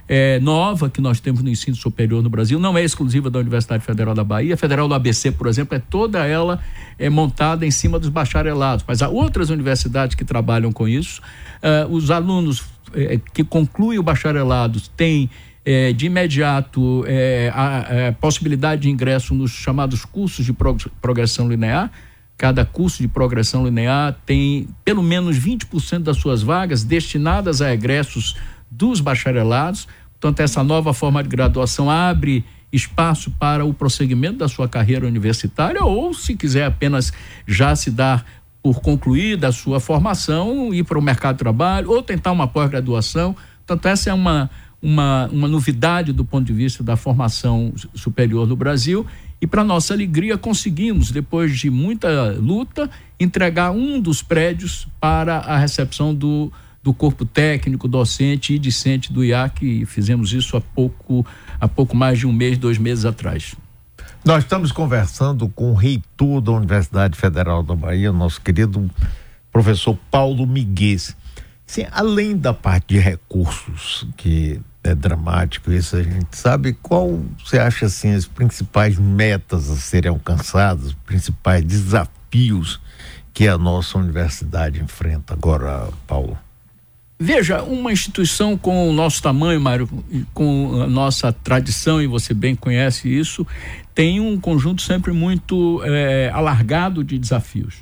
eh, 0.09 0.41
nova 0.41 0.91
que 0.91 1.01
nós 1.01 1.21
temos 1.21 1.43
no 1.43 1.49
ensino 1.49 1.77
superior 1.77 2.23
no 2.23 2.29
Brasil, 2.29 2.59
não 2.59 2.77
é 2.77 2.83
exclusiva 2.83 3.31
da 3.31 3.39
Universidade 3.39 3.85
Federal 3.85 4.15
da 4.15 4.25
Bahia. 4.25 4.55
A 4.55 4.57
Federal 4.57 4.89
do 4.89 4.95
ABC, 4.95 5.31
por 5.31 5.47
exemplo, 5.47 5.77
é 5.77 5.79
toda 5.79 6.27
ela 6.27 6.61
é 6.99 7.09
montada 7.09 7.65
em 7.65 7.71
cima 7.71 7.99
dos 7.99 8.09
bacharelados, 8.09 8.85
mas 8.89 9.03
há 9.03 9.09
outras 9.09 9.49
universidades 9.51 10.17
que 10.17 10.25
trabalham 10.25 10.73
com 10.73 10.89
isso. 10.89 11.23
Uh, 11.63 11.95
os 11.95 12.11
alunos 12.11 12.65
eh, 12.95 13.21
que 13.33 13.45
concluem 13.45 13.99
o 13.99 14.03
bacharelado 14.03 14.81
têm 14.97 15.31
é, 15.65 15.93
de 15.93 16.07
imediato 16.07 17.05
é, 17.07 17.51
a, 17.55 18.09
a, 18.09 18.13
possibilidade 18.13 18.83
de 18.83 18.91
ingresso 18.91 19.33
nos 19.33 19.53
chamados 19.53 20.05
cursos 20.05 20.45
de 20.45 20.53
progressão 21.01 21.49
linear, 21.49 21.91
Cada 22.43 22.65
curso 22.65 23.01
de 23.01 23.07
progressão 23.07 23.65
linear 23.65 24.17
tem 24.27 24.67
pelo 24.85 25.01
menos 25.01 25.39
20% 25.39 26.01
das 26.01 26.17
suas 26.17 26.43
vagas 26.43 26.83
destinadas 26.83 27.63
a 27.63 27.73
egressos 27.73 28.35
dos 28.69 28.99
bacharelados. 28.99 29.87
Portanto, 30.15 30.41
essa 30.41 30.65
nova 30.65 30.93
forma 30.93 31.23
de 31.23 31.29
graduação 31.29 31.89
abre 31.89 32.45
espaço 32.73 33.31
para 33.39 33.65
o 33.65 33.73
prosseguimento 33.73 34.39
da 34.39 34.49
sua 34.49 34.69
carreira 34.69 35.07
universitária 35.07 35.85
ou, 35.85 36.13
se 36.13 36.35
quiser 36.35 36.65
apenas 36.65 37.13
já 37.47 37.77
se 37.77 37.93
dar 37.93 38.27
por 38.61 38.81
concluída 38.81 39.47
a 39.47 39.53
sua 39.53 39.79
formação, 39.79 40.75
ir 40.75 40.83
para 40.83 40.99
o 40.99 41.03
mercado 41.03 41.37
de 41.37 41.39
trabalho 41.39 41.93
ou 41.93 42.03
tentar 42.03 42.33
uma 42.33 42.49
pós-graduação. 42.49 43.37
Portanto, 43.65 43.87
essa 43.87 44.11
é 44.11 44.13
uma, 44.13 44.51
uma, 44.83 45.29
uma 45.31 45.47
novidade 45.47 46.13
do 46.13 46.25
ponto 46.25 46.45
de 46.45 46.53
vista 46.53 46.83
da 46.83 46.97
formação 46.97 47.73
superior 47.95 48.49
no 48.49 48.57
Brasil 48.57 49.07
e, 49.43 49.47
para 49.47 49.65
nossa 49.65 49.93
alegria, 49.93 50.39
conseguimos, 50.39 51.11
depois 51.11 51.59
de 51.59 51.69
muita 51.69 52.31
luta, 52.39 52.89
entregar 53.19 53.73
um 53.73 54.01
dos 54.01 54.23
prédios 54.23 54.87
para 55.01 55.39
a 55.39 55.59
recepção 55.59 56.15
do, 56.15 56.53
do 56.81 56.95
corpo 56.95 57.25
técnico, 57.25 57.89
docente 57.89 58.55
e 58.55 58.59
discente 58.59 59.13
do 59.13 59.25
IAC. 59.25 59.83
E 59.83 59.85
fizemos 59.85 60.33
isso 60.33 60.57
há 60.57 60.61
pouco, 60.61 61.27
há 61.61 61.67
pouco 61.67 61.97
mais 61.97 62.21
de 62.21 62.27
um 62.29 62.33
mês, 62.33 62.57
dois 62.57 62.79
meses 62.79 63.05
atrás. 63.05 63.57
Nós 64.25 64.45
estamos 64.45 64.71
conversando 64.71 65.49
com 65.49 65.73
o 65.73 65.75
reitor 65.75 66.41
da 66.41 66.53
Universidade 66.53 67.19
Federal 67.19 67.65
da 67.65 67.75
Bahia, 67.75 68.13
nosso 68.13 68.41
querido 68.41 68.89
professor 69.51 69.99
Paulo 70.09 70.47
Miguel. 70.47 70.99
Sim, 71.67 71.87
além 71.91 72.37
da 72.37 72.55
parte 72.55 72.95
de 72.95 73.01
recursos 73.01 74.07
que 74.17 74.61
é 74.85 74.95
dramático, 74.95 75.71
isso 75.71 75.97
a 75.97 76.03
gente 76.03 76.37
sabe. 76.37 76.77
Qual 76.83 77.23
você 77.45 77.59
acha 77.59 77.87
assim 77.87 78.12
as 78.15 78.27
principais 78.27 78.99
metas 78.99 79.71
a 79.71 79.77
serem 79.77 80.11
alcançadas, 80.11 80.87
os 80.87 80.95
principais 80.95 81.65
desafios 81.65 82.81
que 83.33 83.49
a 83.49 83.57
nossa 83.57 83.99
universidade 83.99 84.81
enfrenta 84.81 85.35
agora, 85.35 85.89
Paulo? 86.07 86.37
Veja, 87.19 87.62
uma 87.62 87.93
instituição 87.93 88.59
com 88.59 88.91
o 88.91 88.93
nosso 88.93 89.23
tamanho, 89.23 89.61
Mário, 89.61 89.89
com 90.35 90.83
a 90.83 90.89
nossa 90.89 91.33
tradição, 91.33 92.03
e 92.03 92.07
você 92.09 92.35
bem 92.35 92.57
conhece 92.57 93.09
isso, 93.09 93.47
tem 93.95 94.19
um 94.19 94.41
conjunto 94.41 94.83
sempre 94.83 95.12
muito 95.12 95.81
é, 95.85 96.31
alargado 96.35 97.05
de 97.05 97.17
desafios. 97.17 97.77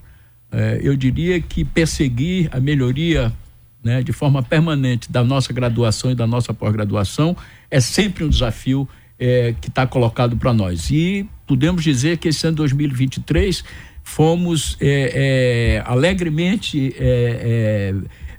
É, 0.53 0.81
eu 0.83 0.95
diria 0.95 1.41
que 1.41 1.65
perseguir 1.65 2.51
a 2.53 2.61
melhoria 2.61 3.33
né, 3.83 4.03
de 4.03 4.13
forma 4.13 4.43
permanente 4.43 5.11
da 5.11 5.25
nossa 5.25 5.53
graduação 5.53 6.11
e 6.11 6.15
da 6.15 6.27
nossa 6.27 6.53
pós-graduação 6.53 7.37
é 7.71 7.81
sempre 7.81 8.25
um 8.25 8.29
desafio 8.29 8.89
é, 9.19 9.55
que 9.61 9.69
está 9.69 9.87
colocado 9.87 10.37
para 10.37 10.53
nós. 10.53 10.91
E 10.91 11.29
podemos 11.47 11.83
dizer 11.83 12.19
que 12.19 12.29
esse 12.29 12.47
ano 12.47 12.57
2023 12.57 13.65
fomos 14.03 14.77
é, 14.81 15.79
é, 15.79 15.83
alegremente 15.87 16.95
é, 16.99 17.93
é, 17.93 17.95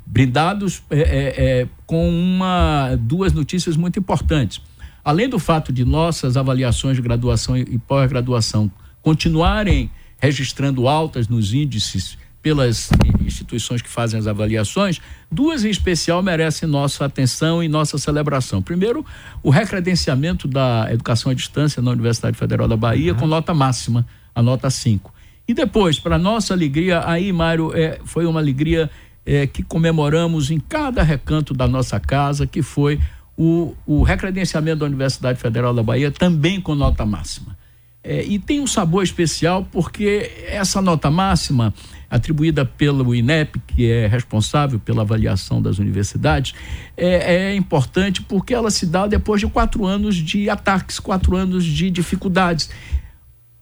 brindados 0.06 0.84
é, 0.90 1.68
com 1.86 2.10
uma, 2.10 2.96
duas 3.00 3.32
notícias 3.34 3.78
muito 3.78 4.00
importantes. 4.00 4.62
Além 5.04 5.30
do 5.30 5.40
fato 5.40 5.72
de 5.72 5.84
nossas 5.84 6.38
avaliações 6.38 6.96
de 6.96 7.02
graduação 7.02 7.58
e 7.58 7.78
pós-graduação 7.80 8.72
continuarem 9.02 9.90
registrando 10.20 10.88
altas 10.88 11.28
nos 11.28 11.54
índices 11.54 12.18
pelas 12.42 12.90
instituições 13.24 13.82
que 13.82 13.90
fazem 13.90 14.20
as 14.20 14.28
avaliações, 14.28 15.00
duas 15.32 15.64
em 15.64 15.70
especial 15.70 16.24
merecem 16.24 16.68
nossa 16.68 17.06
atenção 17.06 17.64
e 17.64 17.68
nossa 17.68 17.98
celebração. 17.98 18.62
Primeiro, 18.62 19.06
o 19.44 19.50
recredenciamento 19.50 20.48
da 20.48 20.88
educação 20.92 21.32
à 21.32 21.36
distância 21.36 21.82
na 21.82 21.92
Universidade 21.92 22.38
Federal 22.38 22.68
da 22.68 22.76
Bahia 22.76 23.14
uhum. 23.14 23.20
com 23.20 23.28
nota 23.28 23.54
máxima, 23.54 24.06
a 24.34 24.42
nota 24.42 24.70
5. 24.70 25.14
E 25.48 25.54
depois, 25.54 26.00
para 26.00 26.18
nossa 26.18 26.54
alegria, 26.54 27.04
aí, 27.06 27.32
Mário, 27.32 27.76
é, 27.76 28.00
foi 28.06 28.26
uma 28.26 28.40
alegria 28.40 28.90
é, 29.26 29.46
que 29.46 29.62
comemoramos 29.64 30.50
em 30.50 30.60
cada 30.60 31.04
recanto 31.04 31.54
da 31.54 31.68
nossa 31.68 32.00
casa, 32.00 32.48
que 32.48 32.62
foi 32.62 33.00
o, 33.38 33.76
o 33.86 34.04
recredenciamento 34.04 34.80
da 34.80 34.86
Universidade 34.86 35.40
Federal 35.40 35.74
da 35.74 35.84
Bahia, 35.84 36.12
também 36.12 36.60
com 36.60 36.74
nota 36.74 37.06
máxima. 37.06 37.58
É, 38.04 38.24
e 38.24 38.40
tem 38.40 38.60
um 38.60 38.66
sabor 38.66 39.04
especial 39.04 39.68
porque 39.72 40.32
essa 40.48 40.82
nota 40.82 41.12
máxima 41.12 41.72
atribuída 42.10 42.66
pelo 42.66 43.14
INEP, 43.14 43.60
que 43.68 43.90
é 43.90 44.08
responsável 44.08 44.80
pela 44.80 45.04
avaliação 45.04 45.62
das 45.62 45.78
universidades, 45.78 46.54
é, 46.98 47.36
é, 47.36 47.56
importante 47.56 48.22
porque 48.24 48.54
ela 48.54 48.72
se 48.72 48.86
dá 48.86 49.06
depois 49.06 49.40
de 49.40 49.48
quatro 49.48 49.86
anos 49.86 50.16
de 50.16 50.50
ataques, 50.50 51.00
quatro 51.00 51.36
anos 51.36 51.64
de 51.64 51.92
dificuldades. 51.92 52.70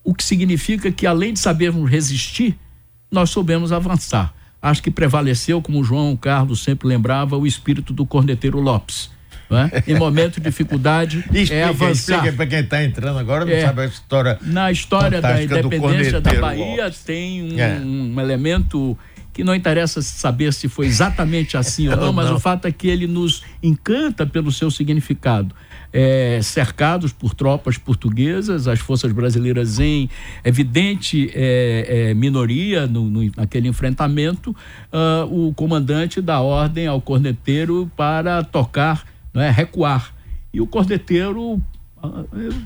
O 0.03 0.15
que 0.15 0.23
significa 0.23 0.89
que, 0.91 1.05
além 1.05 1.33
de 1.33 1.39
sabermos 1.39 1.89
resistir, 1.89 2.57
nós 3.11 3.29
soubemos 3.29 3.71
avançar. 3.71 4.33
Acho 4.61 4.81
que 4.81 4.89
prevaleceu, 4.89 5.61
como 5.61 5.79
o 5.79 5.83
João 5.83 6.15
Carlos 6.15 6.63
sempre 6.63 6.87
lembrava, 6.87 7.37
o 7.37 7.45
espírito 7.45 7.93
do 7.93 8.05
corneteiro 8.05 8.59
Lopes 8.59 9.09
é? 9.57 9.83
Em 9.87 9.97
momento 9.97 10.35
de 10.35 10.41
dificuldade 10.41 11.19
explica, 11.19 11.53
é 11.53 11.63
avançar. 11.63 12.15
Explica 12.17 12.35
para 12.35 12.47
quem 12.47 12.59
está 12.59 12.83
entrando 12.83 13.17
agora, 13.17 13.45
não 13.45 13.51
é, 13.51 13.61
sabe 13.61 13.81
a 13.81 13.85
história. 13.85 14.37
Na 14.41 14.71
história 14.71 15.21
da 15.21 15.41
independência 15.41 16.21
da 16.21 16.33
Bahia 16.33 16.91
tem 17.05 17.53
um, 17.53 17.59
é. 17.59 17.79
um 17.79 18.19
elemento 18.19 18.97
que 19.39 19.43
não 19.43 19.55
interessa 19.55 20.01
saber 20.01 20.51
se 20.51 20.67
foi 20.67 20.85
exatamente 20.85 21.55
assim 21.55 21.87
ou 21.87 21.95
não, 21.97 22.11
mas 22.11 22.29
o 22.29 22.37
fato 22.37 22.67
é 22.67 22.71
que 22.73 22.89
ele 22.89 23.07
nos 23.07 23.41
encanta 23.63 24.25
pelo 24.25 24.51
seu 24.51 24.69
significado. 24.69 25.55
É, 25.93 26.39
cercados 26.43 27.13
por 27.13 27.33
tropas 27.33 27.77
portuguesas, 27.77 28.67
as 28.67 28.79
forças 28.79 29.11
brasileiras 29.11 29.79
em 29.79 30.09
evidente 30.43 31.31
é, 31.33 32.09
é, 32.09 32.13
minoria 32.13 32.85
no, 32.85 33.09
no, 33.09 33.31
naquele 33.35 33.69
enfrentamento, 33.69 34.51
uh, 34.91 35.47
o 35.47 35.51
comandante 35.53 36.21
dá 36.21 36.41
ordem 36.41 36.85
ao 36.85 37.01
corneteiro 37.01 37.89
para 37.95 38.43
tocar, 38.43 39.03
não 39.33 39.41
é, 39.41 39.49
recuar. 39.49 40.13
E 40.53 40.59
o 40.59 40.67
corneteiro 40.67 41.53
uh, 41.53 41.61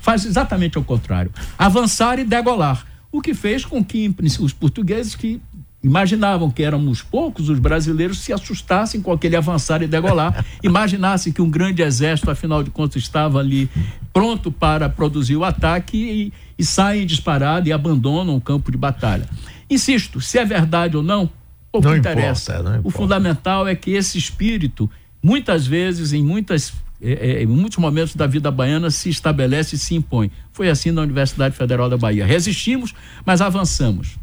faz 0.01 0.25
exatamente 0.25 0.77
o 0.77 0.83
contrário, 0.83 1.31
avançar 1.57 2.19
e 2.19 2.23
degolar. 2.23 2.85
O 3.11 3.21
que 3.21 3.33
fez 3.33 3.63
com 3.63 3.83
que 3.83 4.13
os 4.39 4.53
portugueses 4.53 5.15
que 5.15 5.39
imaginavam 5.83 6.49
que 6.49 6.63
éramos 6.63 7.01
poucos, 7.01 7.49
os 7.49 7.59
brasileiros 7.59 8.19
se 8.19 8.31
assustassem 8.31 9.01
com 9.01 9.11
aquele 9.11 9.35
avançar 9.35 9.81
e 9.81 9.87
degolar, 9.87 10.43
imaginassem 10.63 11.33
que 11.33 11.41
um 11.41 11.49
grande 11.49 11.81
exército, 11.81 12.31
afinal 12.31 12.63
de 12.63 12.71
contas, 12.71 13.01
estava 13.01 13.39
ali 13.39 13.69
pronto 14.13 14.51
para 14.51 14.87
produzir 14.87 15.35
o 15.35 15.43
ataque 15.43 15.97
e, 15.97 16.33
e 16.57 16.63
saem 16.63 17.05
disparados 17.05 17.67
e 17.67 17.73
abandonam 17.73 18.35
o 18.35 18.41
campo 18.41 18.71
de 18.71 18.77
batalha. 18.77 19.27
Insisto, 19.69 20.21
se 20.21 20.39
é 20.39 20.45
verdade 20.45 20.95
ou 20.95 21.03
não, 21.03 21.29
pouco 21.71 21.87
não 21.87 21.97
interessa. 21.97 22.59
Importa, 22.59 22.81
o 22.83 22.89
fundamental 22.89 23.67
é 23.67 23.75
que 23.75 23.91
esse 23.91 24.17
espírito, 24.17 24.89
muitas 25.23 25.65
vezes, 25.65 26.13
em 26.13 26.21
muitas 26.21 26.73
é, 27.01 27.11
é, 27.11 27.43
em 27.43 27.45
muitos 27.45 27.77
momentos 27.77 28.15
da 28.15 28.25
vida 28.25 28.49
baiana 28.49 28.89
se 28.89 29.09
estabelece 29.09 29.75
e 29.75 29.79
se 29.79 29.93
impõe. 29.93 30.31
Foi 30.53 30.69
assim 30.69 30.89
na 30.91 31.01
Universidade 31.01 31.55
Federal 31.55 31.89
da 31.89 31.97
Bahia. 31.97 32.25
Resistimos, 32.25 32.93
mas 33.25 33.41
avançamos. 33.41 34.17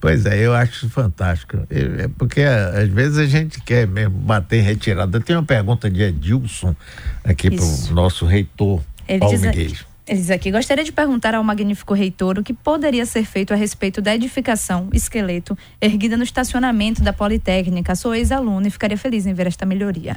Pois 0.00 0.24
é, 0.24 0.38
eu 0.38 0.54
acho 0.54 0.88
fantástico. 0.88 1.58
É 1.70 2.08
porque 2.16 2.40
às 2.42 2.88
vezes 2.88 3.18
a 3.18 3.26
gente 3.26 3.60
quer 3.60 3.86
mesmo 3.86 4.16
bater 4.18 4.60
em 4.60 4.62
retirada. 4.62 5.20
Tem 5.20 5.36
uma 5.36 5.44
pergunta 5.44 5.90
de 5.90 6.02
Edilson 6.02 6.74
aqui 7.22 7.50
para 7.50 7.64
o 7.64 7.94
nosso 7.94 8.24
reitor, 8.24 8.80
Ele 9.06 9.18
Paulo 9.18 9.50
diz, 9.52 9.84
Miguel. 10.04 10.06
Ele 10.06 10.20
diz 10.20 10.30
aqui: 10.30 10.50
gostaria 10.50 10.84
de 10.84 10.92
perguntar 10.92 11.34
ao 11.34 11.42
magnífico 11.42 11.94
reitor 11.94 12.38
o 12.38 12.42
que 12.42 12.52
poderia 12.52 13.06
ser 13.06 13.24
feito 13.24 13.52
a 13.52 13.56
respeito 13.56 14.00
da 14.00 14.14
edificação 14.14 14.88
esqueleto 14.92 15.56
erguida 15.80 16.16
no 16.16 16.22
estacionamento 16.22 17.02
da 17.02 17.12
Politécnica. 17.12 17.94
Sou 17.94 18.14
ex-aluno 18.14 18.66
e 18.66 18.70
ficaria 18.70 18.98
feliz 18.98 19.26
em 19.26 19.34
ver 19.34 19.46
esta 19.46 19.66
melhoria. 19.66 20.16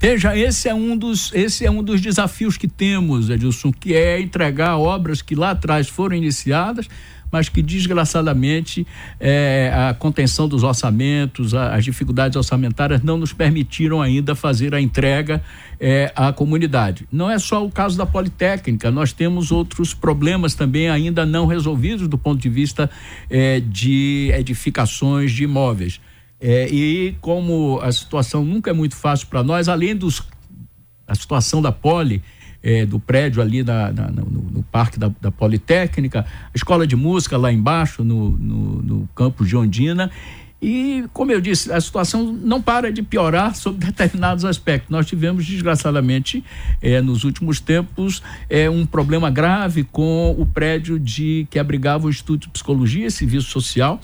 Veja, 0.00 0.36
esse 0.36 0.68
é 0.68 0.74
um 0.74 0.96
dos, 0.96 1.32
esse 1.32 1.64
é 1.64 1.70
um 1.70 1.82
dos 1.82 2.00
desafios 2.00 2.58
que 2.58 2.68
temos, 2.68 3.30
Edilson, 3.30 3.72
que 3.72 3.94
é 3.94 4.20
entregar 4.20 4.76
obras 4.76 5.22
que 5.22 5.34
lá 5.34 5.52
atrás 5.52 5.88
foram 5.88 6.14
iniciadas, 6.14 6.88
mas 7.34 7.48
que 7.48 7.60
desgraçadamente 7.60 8.86
é, 9.18 9.72
a 9.74 9.92
contenção 9.92 10.46
dos 10.46 10.62
orçamentos, 10.62 11.52
a, 11.52 11.74
as 11.74 11.84
dificuldades 11.84 12.36
orçamentárias 12.36 13.02
não 13.02 13.18
nos 13.18 13.32
permitiram 13.32 14.00
ainda 14.00 14.36
fazer 14.36 14.72
a 14.72 14.80
entrega 14.80 15.42
é, 15.80 16.12
à 16.14 16.32
comunidade. 16.32 17.08
Não 17.10 17.28
é 17.28 17.36
só 17.40 17.66
o 17.66 17.72
caso 17.72 17.98
da 17.98 18.06
Politécnica, 18.06 18.88
nós 18.88 19.12
temos 19.12 19.50
outros 19.50 19.92
problemas 19.92 20.54
também 20.54 20.88
ainda 20.88 21.26
não 21.26 21.44
resolvidos 21.44 22.06
do 22.06 22.16
ponto 22.16 22.40
de 22.40 22.48
vista 22.48 22.88
é, 23.28 23.58
de 23.58 24.30
edificações 24.32 25.32
de 25.32 25.42
imóveis. 25.42 26.00
É, 26.40 26.68
e 26.68 27.16
como 27.20 27.80
a 27.82 27.90
situação 27.90 28.44
nunca 28.44 28.70
é 28.70 28.72
muito 28.72 28.94
fácil 28.94 29.26
para 29.26 29.42
nós, 29.42 29.68
além 29.68 29.96
dos 29.96 30.22
a 31.04 31.16
situação 31.16 31.60
da 31.60 31.72
Poli, 31.72 32.22
é, 32.64 32.86
do 32.86 32.98
prédio 32.98 33.42
ali 33.42 33.62
no, 33.62 34.24
no, 34.24 34.62
parque 34.62 34.98
da, 34.98 35.12
da, 35.20 35.30
Politécnica, 35.30 36.20
a 36.22 36.56
escola 36.56 36.86
de 36.86 36.96
música 36.96 37.36
lá 37.36 37.52
embaixo, 37.52 38.02
no, 38.02 38.30
no, 38.30 38.82
no 38.82 39.08
campus 39.14 39.46
de 39.46 39.54
Ondina. 39.54 40.10
E, 40.62 41.04
como 41.12 41.30
eu 41.30 41.42
disse, 41.42 41.70
a 41.70 41.78
situação 41.78 42.32
não 42.32 42.62
para 42.62 42.90
de 42.90 43.02
piorar 43.02 43.52
sobre 43.54 43.84
determinados 43.84 44.46
aspectos. 44.46 44.90
Nós 44.90 45.04
tivemos, 45.04 45.44
desgraçadamente, 45.44 46.42
é, 46.80 47.02
nos 47.02 47.22
últimos 47.22 47.60
tempos, 47.60 48.22
é, 48.48 48.70
um 48.70 48.86
problema 48.86 49.30
grave 49.30 49.84
com 49.84 50.34
o 50.38 50.46
prédio 50.46 50.98
de 50.98 51.46
que 51.50 51.58
abrigava 51.58 52.06
o 52.06 52.10
Instituto 52.10 52.44
de 52.44 52.48
Psicologia 52.48 53.06
e 53.06 53.10
Serviço 53.10 53.50
Social, 53.50 54.00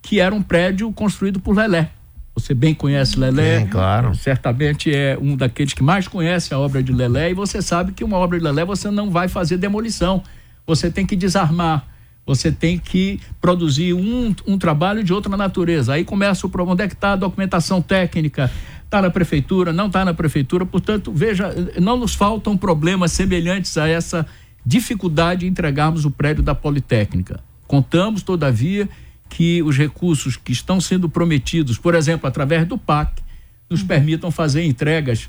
que 0.00 0.20
era 0.20 0.32
um 0.32 0.42
prédio 0.42 0.92
construído 0.92 1.40
por 1.40 1.56
Lelé. 1.56 1.90
Você 2.36 2.52
bem 2.52 2.74
conhece 2.74 3.18
Lelé. 3.18 3.60
Sim, 3.60 3.66
claro. 3.68 4.14
Certamente 4.14 4.94
é 4.94 5.18
um 5.18 5.34
daqueles 5.34 5.72
que 5.72 5.82
mais 5.82 6.06
conhece 6.06 6.52
a 6.52 6.58
obra 6.58 6.82
de 6.82 6.92
Lelé 6.92 7.30
e 7.30 7.34
você 7.34 7.62
sabe 7.62 7.92
que 7.92 8.04
uma 8.04 8.18
obra 8.18 8.38
de 8.38 8.44
Lelé 8.44 8.62
você 8.62 8.90
não 8.90 9.10
vai 9.10 9.26
fazer 9.26 9.56
demolição. 9.56 10.22
Você 10.66 10.90
tem 10.90 11.06
que 11.06 11.16
desarmar. 11.16 11.86
Você 12.26 12.52
tem 12.52 12.76
que 12.76 13.20
produzir 13.40 13.94
um, 13.94 14.34
um 14.46 14.58
trabalho 14.58 15.02
de 15.02 15.14
outra 15.14 15.34
natureza. 15.34 15.94
Aí 15.94 16.04
começa 16.04 16.46
o 16.46 16.50
problema. 16.50 16.74
Onde 16.74 16.82
é 16.82 16.88
que 16.88 16.94
está 16.94 17.12
a 17.12 17.16
documentação 17.16 17.80
técnica? 17.80 18.50
Está 18.84 19.00
na 19.00 19.08
prefeitura? 19.10 19.72
Não 19.72 19.86
está 19.86 20.04
na 20.04 20.12
prefeitura. 20.12 20.66
Portanto, 20.66 21.10
veja, 21.14 21.54
não 21.80 21.96
nos 21.96 22.14
faltam 22.14 22.54
problemas 22.56 23.12
semelhantes 23.12 23.78
a 23.78 23.88
essa 23.88 24.26
dificuldade 24.64 25.40
de 25.40 25.46
entregarmos 25.46 26.04
o 26.04 26.10
prédio 26.10 26.42
da 26.42 26.54
Politécnica. 26.54 27.40
Contamos, 27.66 28.22
todavia, 28.22 28.88
que 29.28 29.62
os 29.62 29.76
recursos 29.76 30.36
que 30.36 30.52
estão 30.52 30.80
sendo 30.80 31.08
prometidos, 31.08 31.78
por 31.78 31.94
exemplo, 31.94 32.28
através 32.28 32.66
do 32.66 32.78
PAC, 32.78 33.22
nos 33.68 33.80
uhum. 33.80 33.86
permitam 33.86 34.30
fazer 34.30 34.64
entregas. 34.64 35.28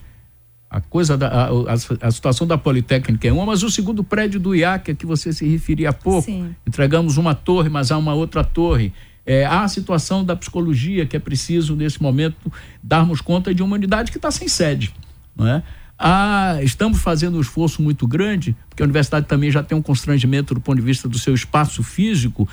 A 0.70 0.82
coisa 0.82 1.18
da 1.18 1.28
a, 1.28 1.48
a, 1.48 2.08
a, 2.08 2.12
situação 2.12 2.46
da 2.46 2.58
Politécnica 2.58 3.28
é 3.28 3.32
uma, 3.32 3.46
mas 3.46 3.64
o 3.64 3.70
segundo 3.70 4.04
prédio 4.04 4.40
do 4.40 4.54
IAC, 4.54 4.92
a 4.92 4.96
que 4.96 5.06
você 5.06 5.32
se 5.32 5.48
referia 5.48 5.90
há 5.90 5.94
pouco, 5.94 6.26
Sim. 6.26 6.54
entregamos 6.68 7.18
uma 7.18 7.34
torre, 7.34 7.70
mas 7.70 7.90
há 7.90 7.98
uma 7.98 8.14
outra 8.14 8.44
torre. 8.44 8.92
É, 9.26 9.46
há 9.46 9.64
a 9.64 9.68
situação 9.68 10.24
da 10.24 10.36
psicologia, 10.36 11.06
que 11.06 11.16
é 11.16 11.20
preciso, 11.20 11.76
nesse 11.76 12.02
momento, 12.02 12.52
darmos 12.82 13.22
conta 13.22 13.54
de 13.54 13.62
uma 13.62 13.76
unidade 13.76 14.12
que 14.12 14.18
está 14.18 14.32
sem 14.32 14.48
sede. 14.48 14.94
Não 15.36 15.48
é? 15.48 15.64
Ah, 16.00 16.60
estamos 16.62 17.00
fazendo 17.02 17.38
um 17.38 17.42
esforço 17.42 17.82
muito 17.82 18.06
grande, 18.06 18.56
porque 18.70 18.84
a 18.84 18.86
universidade 18.86 19.26
também 19.26 19.50
já 19.50 19.64
tem 19.64 19.76
um 19.76 19.82
constrangimento 19.82 20.54
do 20.54 20.62
ponto 20.62 20.78
de 20.78 20.86
vista 20.86 21.10
do 21.10 21.18
seu 21.18 21.34
espaço 21.34 21.82
físico, 21.82 22.48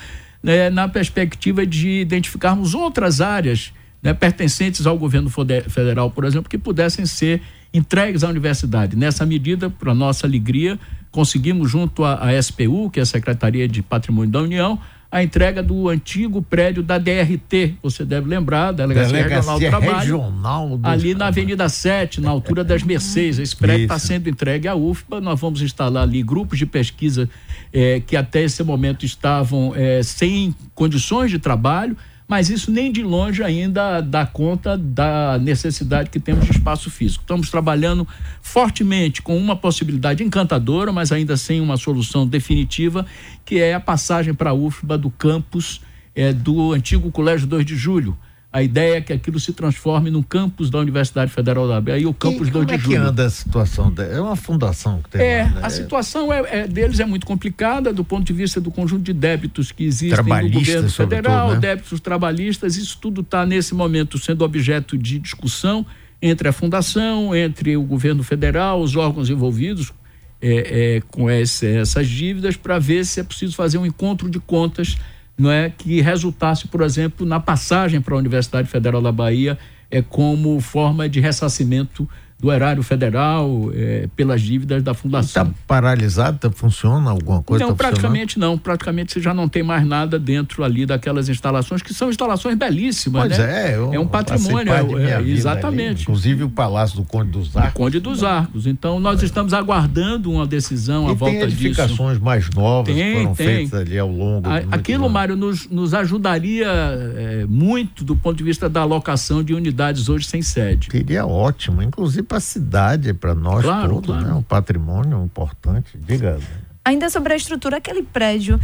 né, 0.44 0.68
na 0.68 0.86
perspectiva 0.86 1.64
de 1.64 2.02
identificarmos 2.02 2.74
outras 2.74 3.22
áreas 3.22 3.72
né, 4.02 4.12
pertencentes 4.12 4.86
ao 4.86 4.98
governo 4.98 5.30
federal, 5.30 6.10
por 6.10 6.26
exemplo, 6.26 6.50
que 6.50 6.58
pudessem 6.58 7.06
ser 7.06 7.40
entregues 7.72 8.22
à 8.22 8.28
universidade. 8.28 8.94
Nessa 8.94 9.24
medida, 9.24 9.70
para 9.70 9.94
nossa 9.94 10.26
alegria, 10.26 10.78
conseguimos 11.10 11.70
junto 11.70 12.04
à, 12.04 12.28
à 12.28 12.42
SPU, 12.42 12.90
que 12.90 13.00
é 13.00 13.02
a 13.02 13.06
Secretaria 13.06 13.66
de 13.66 13.82
Patrimônio 13.82 14.30
da 14.30 14.42
União, 14.42 14.78
a 15.14 15.22
entrega 15.22 15.62
do 15.62 15.88
antigo 15.88 16.42
prédio 16.42 16.82
da 16.82 16.98
DRT, 16.98 17.76
você 17.80 18.04
deve 18.04 18.28
lembrar, 18.28 18.72
Delegacia, 18.72 19.12
Delegacia 19.12 19.36
Regional 19.36 19.60
do 19.60 19.68
Trabalho, 19.68 19.98
Regional 20.00 20.76
do 20.76 20.88
ali 20.88 21.14
na 21.14 21.28
Avenida 21.28 21.68
7, 21.68 22.20
na 22.20 22.30
altura 22.30 22.64
das 22.64 22.82
Mercedes. 22.84 23.38
Esse 23.38 23.54
prédio 23.54 23.84
está 23.84 23.96
sendo 23.96 24.28
entregue 24.28 24.66
à 24.66 24.74
UFBA, 24.74 25.20
nós 25.20 25.38
vamos 25.38 25.62
instalar 25.62 26.02
ali 26.02 26.20
grupos 26.20 26.58
de 26.58 26.66
pesquisa 26.66 27.30
eh, 27.72 28.02
que 28.04 28.16
até 28.16 28.42
esse 28.42 28.60
momento 28.64 29.06
estavam 29.06 29.72
eh, 29.76 30.02
sem 30.02 30.52
condições 30.74 31.30
de 31.30 31.38
trabalho, 31.38 31.96
mas 32.26 32.48
isso 32.48 32.70
nem 32.70 32.90
de 32.90 33.02
longe 33.02 33.42
ainda 33.42 34.00
dá 34.00 34.24
conta 34.24 34.76
da 34.76 35.38
necessidade 35.38 36.10
que 36.10 36.18
temos 36.18 36.44
de 36.44 36.52
espaço 36.52 36.90
físico. 36.90 37.22
Estamos 37.22 37.50
trabalhando 37.50 38.06
fortemente 38.40 39.20
com 39.20 39.36
uma 39.36 39.54
possibilidade 39.54 40.24
encantadora, 40.24 40.92
mas 40.92 41.12
ainda 41.12 41.36
sem 41.36 41.60
uma 41.60 41.76
solução 41.76 42.26
definitiva, 42.26 43.04
que 43.44 43.60
é 43.60 43.74
a 43.74 43.80
passagem 43.80 44.32
para 44.32 44.50
a 44.50 44.54
UFBA 44.54 44.96
do 44.96 45.10
campus 45.10 45.80
é, 46.14 46.32
do 46.32 46.72
antigo 46.72 47.10
Colégio 47.10 47.46
2 47.46 47.66
de 47.66 47.76
Julho 47.76 48.16
a 48.54 48.62
ideia 48.62 48.98
é 48.98 49.00
que 49.00 49.12
aquilo 49.12 49.40
se 49.40 49.52
transforme 49.52 50.12
num 50.12 50.22
campus 50.22 50.70
da 50.70 50.78
Universidade 50.78 51.28
Federal 51.32 51.66
da 51.66 51.80
Bahia, 51.80 52.08
o 52.08 52.14
campus 52.14 52.48
2 52.50 52.64
de 52.68 52.76
julho. 52.76 52.84
Como 52.84 52.94
é 52.94 53.00
que 53.00 53.08
anda 53.08 53.26
a 53.26 53.30
situação? 53.30 53.92
É 53.98 54.20
uma 54.20 54.36
fundação 54.36 55.02
que 55.02 55.10
tem 55.10 55.20
É, 55.20 55.42
lá, 55.42 55.50
né? 55.50 55.60
a 55.60 55.70
situação 55.70 56.32
é, 56.32 56.60
é, 56.60 56.68
deles 56.68 57.00
é 57.00 57.04
muito 57.04 57.26
complicada 57.26 57.92
do 57.92 58.04
ponto 58.04 58.24
de 58.24 58.32
vista 58.32 58.60
do 58.60 58.70
conjunto 58.70 59.02
de 59.02 59.12
débitos 59.12 59.72
que 59.72 59.82
existem 59.82 60.24
no 60.24 60.50
governo 60.50 60.88
federal, 60.88 61.50
né? 61.54 61.58
débitos 61.58 61.98
trabalhistas, 61.98 62.76
isso 62.76 62.96
tudo 63.00 63.22
está 63.22 63.44
nesse 63.44 63.74
momento 63.74 64.18
sendo 64.18 64.44
objeto 64.44 64.96
de 64.96 65.18
discussão 65.18 65.84
entre 66.22 66.46
a 66.46 66.52
fundação, 66.52 67.34
entre 67.34 67.76
o 67.76 67.82
governo 67.82 68.22
federal, 68.22 68.80
os 68.80 68.94
órgãos 68.94 69.30
envolvidos 69.30 69.92
é, 70.40 70.98
é, 70.98 71.00
com 71.08 71.28
essas 71.28 72.06
dívidas, 72.06 72.56
para 72.56 72.78
ver 72.78 73.04
se 73.04 73.18
é 73.18 73.24
preciso 73.24 73.56
fazer 73.56 73.78
um 73.78 73.86
encontro 73.86 74.30
de 74.30 74.38
contas 74.38 74.96
não 75.36 75.50
é 75.50 75.70
que 75.70 76.00
resultasse, 76.00 76.68
por 76.68 76.80
exemplo, 76.82 77.26
na 77.26 77.40
passagem 77.40 78.00
para 78.00 78.14
a 78.14 78.18
Universidade 78.18 78.68
Federal 78.68 79.02
da 79.02 79.12
Bahia 79.12 79.58
é 79.90 80.00
como 80.00 80.60
forma 80.60 81.08
de 81.08 81.20
ressarcimento 81.20 82.08
do 82.44 82.52
erário 82.52 82.82
federal, 82.82 83.70
é, 83.72 84.06
pelas 84.14 84.42
dívidas 84.42 84.82
da 84.82 84.92
fundação. 84.92 85.44
Está 85.44 85.54
paralisado? 85.66 86.36
Tá, 86.36 86.50
funciona 86.50 87.10
alguma 87.10 87.42
coisa? 87.42 87.64
Não, 87.64 87.74
tá 87.74 87.88
praticamente 87.88 88.38
não. 88.38 88.58
Praticamente 88.58 89.14
você 89.14 89.20
já 89.22 89.32
não 89.32 89.48
tem 89.48 89.62
mais 89.62 89.86
nada 89.86 90.18
dentro 90.18 90.62
ali 90.62 90.84
daquelas 90.84 91.30
instalações, 91.30 91.80
que 91.80 91.94
são 91.94 92.10
instalações 92.10 92.54
belíssimas, 92.58 93.28
pois 93.28 93.38
né? 93.38 93.70
é. 93.70 93.76
Eu, 93.76 93.94
é 93.94 93.98
um 93.98 94.06
patrimônio, 94.06 94.74
é, 94.98 95.22
exatamente. 95.22 95.88
Ali, 95.88 96.02
inclusive 96.02 96.44
o 96.44 96.50
Palácio 96.50 96.98
do 96.98 97.04
Conde 97.04 97.30
dos 97.30 97.56
Arcos. 97.56 97.72
Conde 97.72 97.98
dos 97.98 98.22
Arcos. 98.22 98.66
Então 98.66 99.00
nós 99.00 99.22
é. 99.22 99.24
estamos 99.24 99.54
aguardando 99.54 100.30
uma 100.30 100.46
decisão 100.46 101.08
e 101.08 101.12
à 101.12 101.14
volta 101.14 101.46
disso. 101.46 101.56
tem 101.56 101.68
edificações 101.68 102.18
mais 102.18 102.50
novas 102.50 102.94
tem, 102.94 102.96
que 102.96 103.18
foram 103.20 103.34
tem. 103.34 103.46
feitas 103.46 103.80
ali 103.80 103.98
ao 103.98 104.10
longo 104.10 104.46
a, 104.46 104.56
Aquilo, 104.70 105.08
Mário, 105.08 105.34
nos, 105.34 105.66
nos 105.70 105.94
ajudaria 105.94 106.66
é, 106.66 107.46
muito 107.48 108.04
do 108.04 108.14
ponto 108.14 108.36
de 108.36 108.44
vista 108.44 108.68
da 108.68 108.82
alocação 108.82 109.42
de 109.42 109.54
unidades 109.54 110.10
hoje 110.10 110.26
sem 110.26 110.42
sede. 110.42 110.88
Seria 110.90 111.24
ótimo, 111.24 111.82
inclusive 111.82 112.33
para 112.34 112.38
a 112.38 112.40
cidade, 112.40 113.14
para 113.14 113.34
nós 113.34 113.62
claro, 113.62 113.94
todos, 113.94 114.06
claro. 114.06 114.26
né? 114.26 114.34
Um 114.34 114.42
patrimônio 114.42 115.22
importante. 115.24 115.96
Diga. 115.96 116.38
Ainda 116.84 117.08
sobre 117.08 117.32
a 117.32 117.36
estrutura, 117.36 117.76
aquele 117.76 118.02
prédio, 118.02 118.60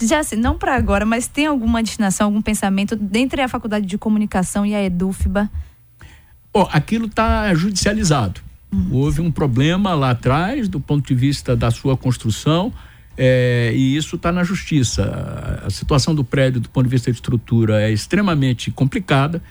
já 0.00 0.20
assim, 0.20 0.36
não 0.36 0.58
para 0.58 0.76
agora, 0.76 1.06
mas 1.06 1.26
tem 1.26 1.46
alguma 1.46 1.82
destinação, 1.82 2.26
algum 2.26 2.42
pensamento 2.42 2.98
entre 3.14 3.40
a 3.40 3.48
Faculdade 3.48 3.86
de 3.86 3.96
Comunicação 3.96 4.64
e 4.64 4.74
a 4.74 4.84
Edufba? 4.84 5.50
Oh, 6.52 6.68
aquilo 6.70 7.06
está 7.06 7.52
judicializado. 7.54 8.40
Uhum. 8.70 8.88
Houve 8.92 9.20
um 9.22 9.30
problema 9.30 9.94
lá 9.94 10.10
atrás, 10.10 10.68
do 10.68 10.78
ponto 10.78 11.06
de 11.08 11.14
vista 11.14 11.56
da 11.56 11.70
sua 11.70 11.96
construção, 11.96 12.72
é, 13.16 13.72
e 13.74 13.96
isso 13.96 14.16
está 14.16 14.30
na 14.30 14.44
justiça. 14.44 15.62
A 15.64 15.70
situação 15.70 16.14
do 16.14 16.22
prédio, 16.22 16.60
do 16.60 16.68
ponto 16.68 16.84
de 16.84 16.90
vista 16.90 17.10
de 17.10 17.16
estrutura, 17.16 17.82
é 17.82 17.90
extremamente 17.90 18.70
complicada 18.70 19.42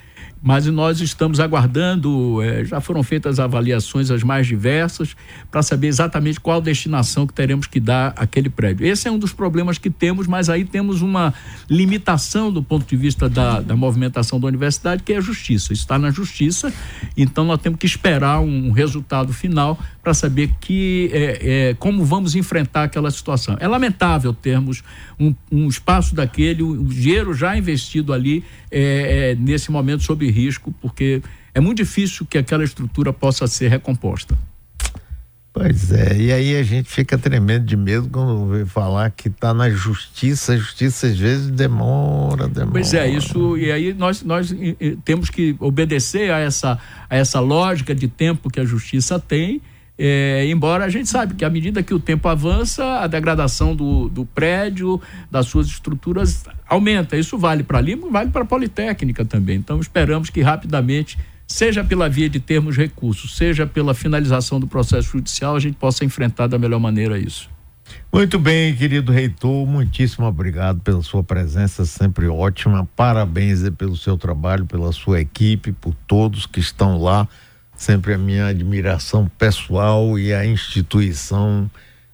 mas 0.44 0.66
nós 0.66 1.00
estamos 1.00 1.40
aguardando, 1.40 2.42
é, 2.42 2.66
já 2.66 2.82
foram 2.82 3.02
feitas 3.02 3.40
avaliações 3.40 4.12
as 4.12 4.24
mais 4.24 4.46
diversas, 4.46 5.16
para 5.50 5.64
saber 5.64 5.88
exatamente 5.88 6.38
qual 6.38 6.60
destinação 6.60 7.26
que 7.26 7.34
teremos 7.34 7.66
que 7.66 7.80
dar 7.80 8.14
àquele 8.18 8.50
prédio. 8.50 8.86
Esse 8.86 9.08
é 9.08 9.12
um 9.12 9.18
dos 9.18 9.32
problemas 9.32 9.78
que 9.78 9.90
temos, 9.90 10.28
mas 10.28 10.50
aí 10.50 10.66
temos 10.66 11.02
uma 11.02 11.34
limitação 11.70 12.52
do 12.52 12.62
ponto 12.62 12.86
de 12.86 12.98
vista 12.98 13.30
da, 13.30 13.62
da 13.62 13.78
movimentação 13.78 14.38
da 14.38 14.46
universidade, 14.48 15.02
que 15.02 15.14
é 15.14 15.18
a 15.18 15.22
justiça. 15.22 15.72
Está 15.72 15.98
na 15.98 16.12
justiça, 16.12 16.74
então 17.16 17.46
nós 17.46 17.62
temos 17.62 17.80
que 17.80 17.86
esperar 17.86 18.42
um 18.42 18.72
resultado 18.72 19.32
final 19.32 19.80
para 20.04 20.14
saber 20.14 20.52
que, 20.60 21.10
é, 21.14 21.70
é, 21.70 21.74
como 21.76 22.04
vamos 22.04 22.36
enfrentar 22.36 22.84
aquela 22.84 23.10
situação. 23.10 23.56
É 23.62 23.68
lamentável 23.68 24.34
termos 24.34 24.84
um, 25.18 25.34
um 25.50 25.70
espaço 25.70 26.14
daquele, 26.14 26.62
o, 26.62 26.84
dinheiro 26.84 27.34
já 27.34 27.58
investido 27.58 28.12
ali, 28.12 28.44
nesse 29.38 29.72
momento 29.72 30.02
sob 30.02 30.33
risco, 30.34 30.74
porque 30.82 31.22
é 31.54 31.60
muito 31.60 31.78
difícil 31.78 32.26
que 32.26 32.38
aquela 32.38 32.64
estrutura 32.64 33.14
possa 33.14 33.48
ser 33.48 33.70
recomposta. 33.70 34.38
Pois 35.54 35.92
é, 35.92 36.18
e 36.18 36.34
aí 36.34 36.58
a 36.58 36.64
gente 36.64 36.90
fica 36.90 37.16
tremendo 37.16 37.64
de 37.64 37.78
medo 37.78 38.10
quando 38.12 38.48
vê 38.48 38.66
falar 38.66 39.12
que 39.12 39.28
está 39.28 39.54
na 39.54 39.70
justiça, 39.70 40.54
a 40.54 40.58
justiça 40.58 41.06
às 41.06 41.18
vezes 41.18 41.52
demora, 41.52 42.48
demora. 42.48 42.72
Pois 42.72 42.92
é, 42.96 43.08
isso, 43.08 43.56
e 43.56 43.72
aí 43.72 43.94
nós, 43.94 44.24
nós 44.24 44.52
temos 45.06 45.30
que 45.30 45.56
obedecer 45.60 46.32
a 46.32 46.40
essa, 46.40 46.80
a 47.08 47.16
essa 47.16 47.40
lógica 47.40 47.94
de 47.94 48.08
tempo 48.08 48.50
que 48.50 48.60
a 48.60 48.66
justiça 48.66 49.20
tem 49.20 49.62
é, 49.98 50.48
embora 50.48 50.86
a 50.86 50.90
gente 50.90 51.08
sabe 51.08 51.36
que 51.36 51.46
à 51.46 51.50
medida 51.50 51.84
que 51.84 51.94
o 51.94 52.00
tempo 52.00 52.28
avança, 52.28 53.00
a 53.00 53.08
degradação 53.08 53.76
do, 53.76 54.10
do 54.10 54.26
prédio, 54.26 55.00
das 55.30 55.46
suas 55.48 55.68
estruturas 55.68 56.46
aumenta. 56.68 57.16
Isso 57.16 57.38
vale 57.38 57.64
para 57.64 57.80
Lima, 57.80 58.10
vale 58.10 58.32
para 58.32 58.42
a 58.42 58.46
Politécnica 58.46 59.24
também. 59.24 59.58
Então 59.58 59.80
esperamos 59.80 60.30
que 60.30 60.42
rapidamente, 60.42 61.18
seja 61.48 61.84
pela 61.84 62.10
via 62.10 62.28
de 62.28 62.40
termos 62.40 62.76
recursos, 62.76 63.36
seja 63.38 63.68
pela 63.68 63.94
finalização 63.94 64.60
do 64.60 64.66
processo 64.66 65.12
judicial, 65.12 65.56
a 65.56 65.60
gente 65.60 65.76
possa 65.76 66.04
enfrentar 66.04 66.48
da 66.48 66.58
melhor 66.58 66.80
maneira 66.80 67.18
isso. 67.18 67.52
Muito 68.12 68.40
bem, 68.40 68.74
querido 68.76 69.12
reitor, 69.12 69.68
muitíssimo 69.68 70.26
obrigado 70.26 70.80
pela 70.80 71.04
sua 71.04 71.24
presença, 71.24 71.86
sempre 71.86 72.28
ótima. 72.28 72.88
Parabéns 72.96 73.70
pelo 73.72 73.96
seu 73.98 74.18
trabalho, 74.18 74.66
pela 74.66 74.92
sua 74.92 75.20
equipe, 75.20 75.72
por 75.74 75.94
todos 76.08 76.46
que 76.48 76.60
estão 76.60 77.00
lá 77.00 77.28
sempre 77.76 78.14
a 78.14 78.18
minha 78.18 78.48
admiração 78.48 79.30
pessoal 79.38 80.18
e 80.18 80.34
a 80.34 80.46
instituição. 80.46 81.70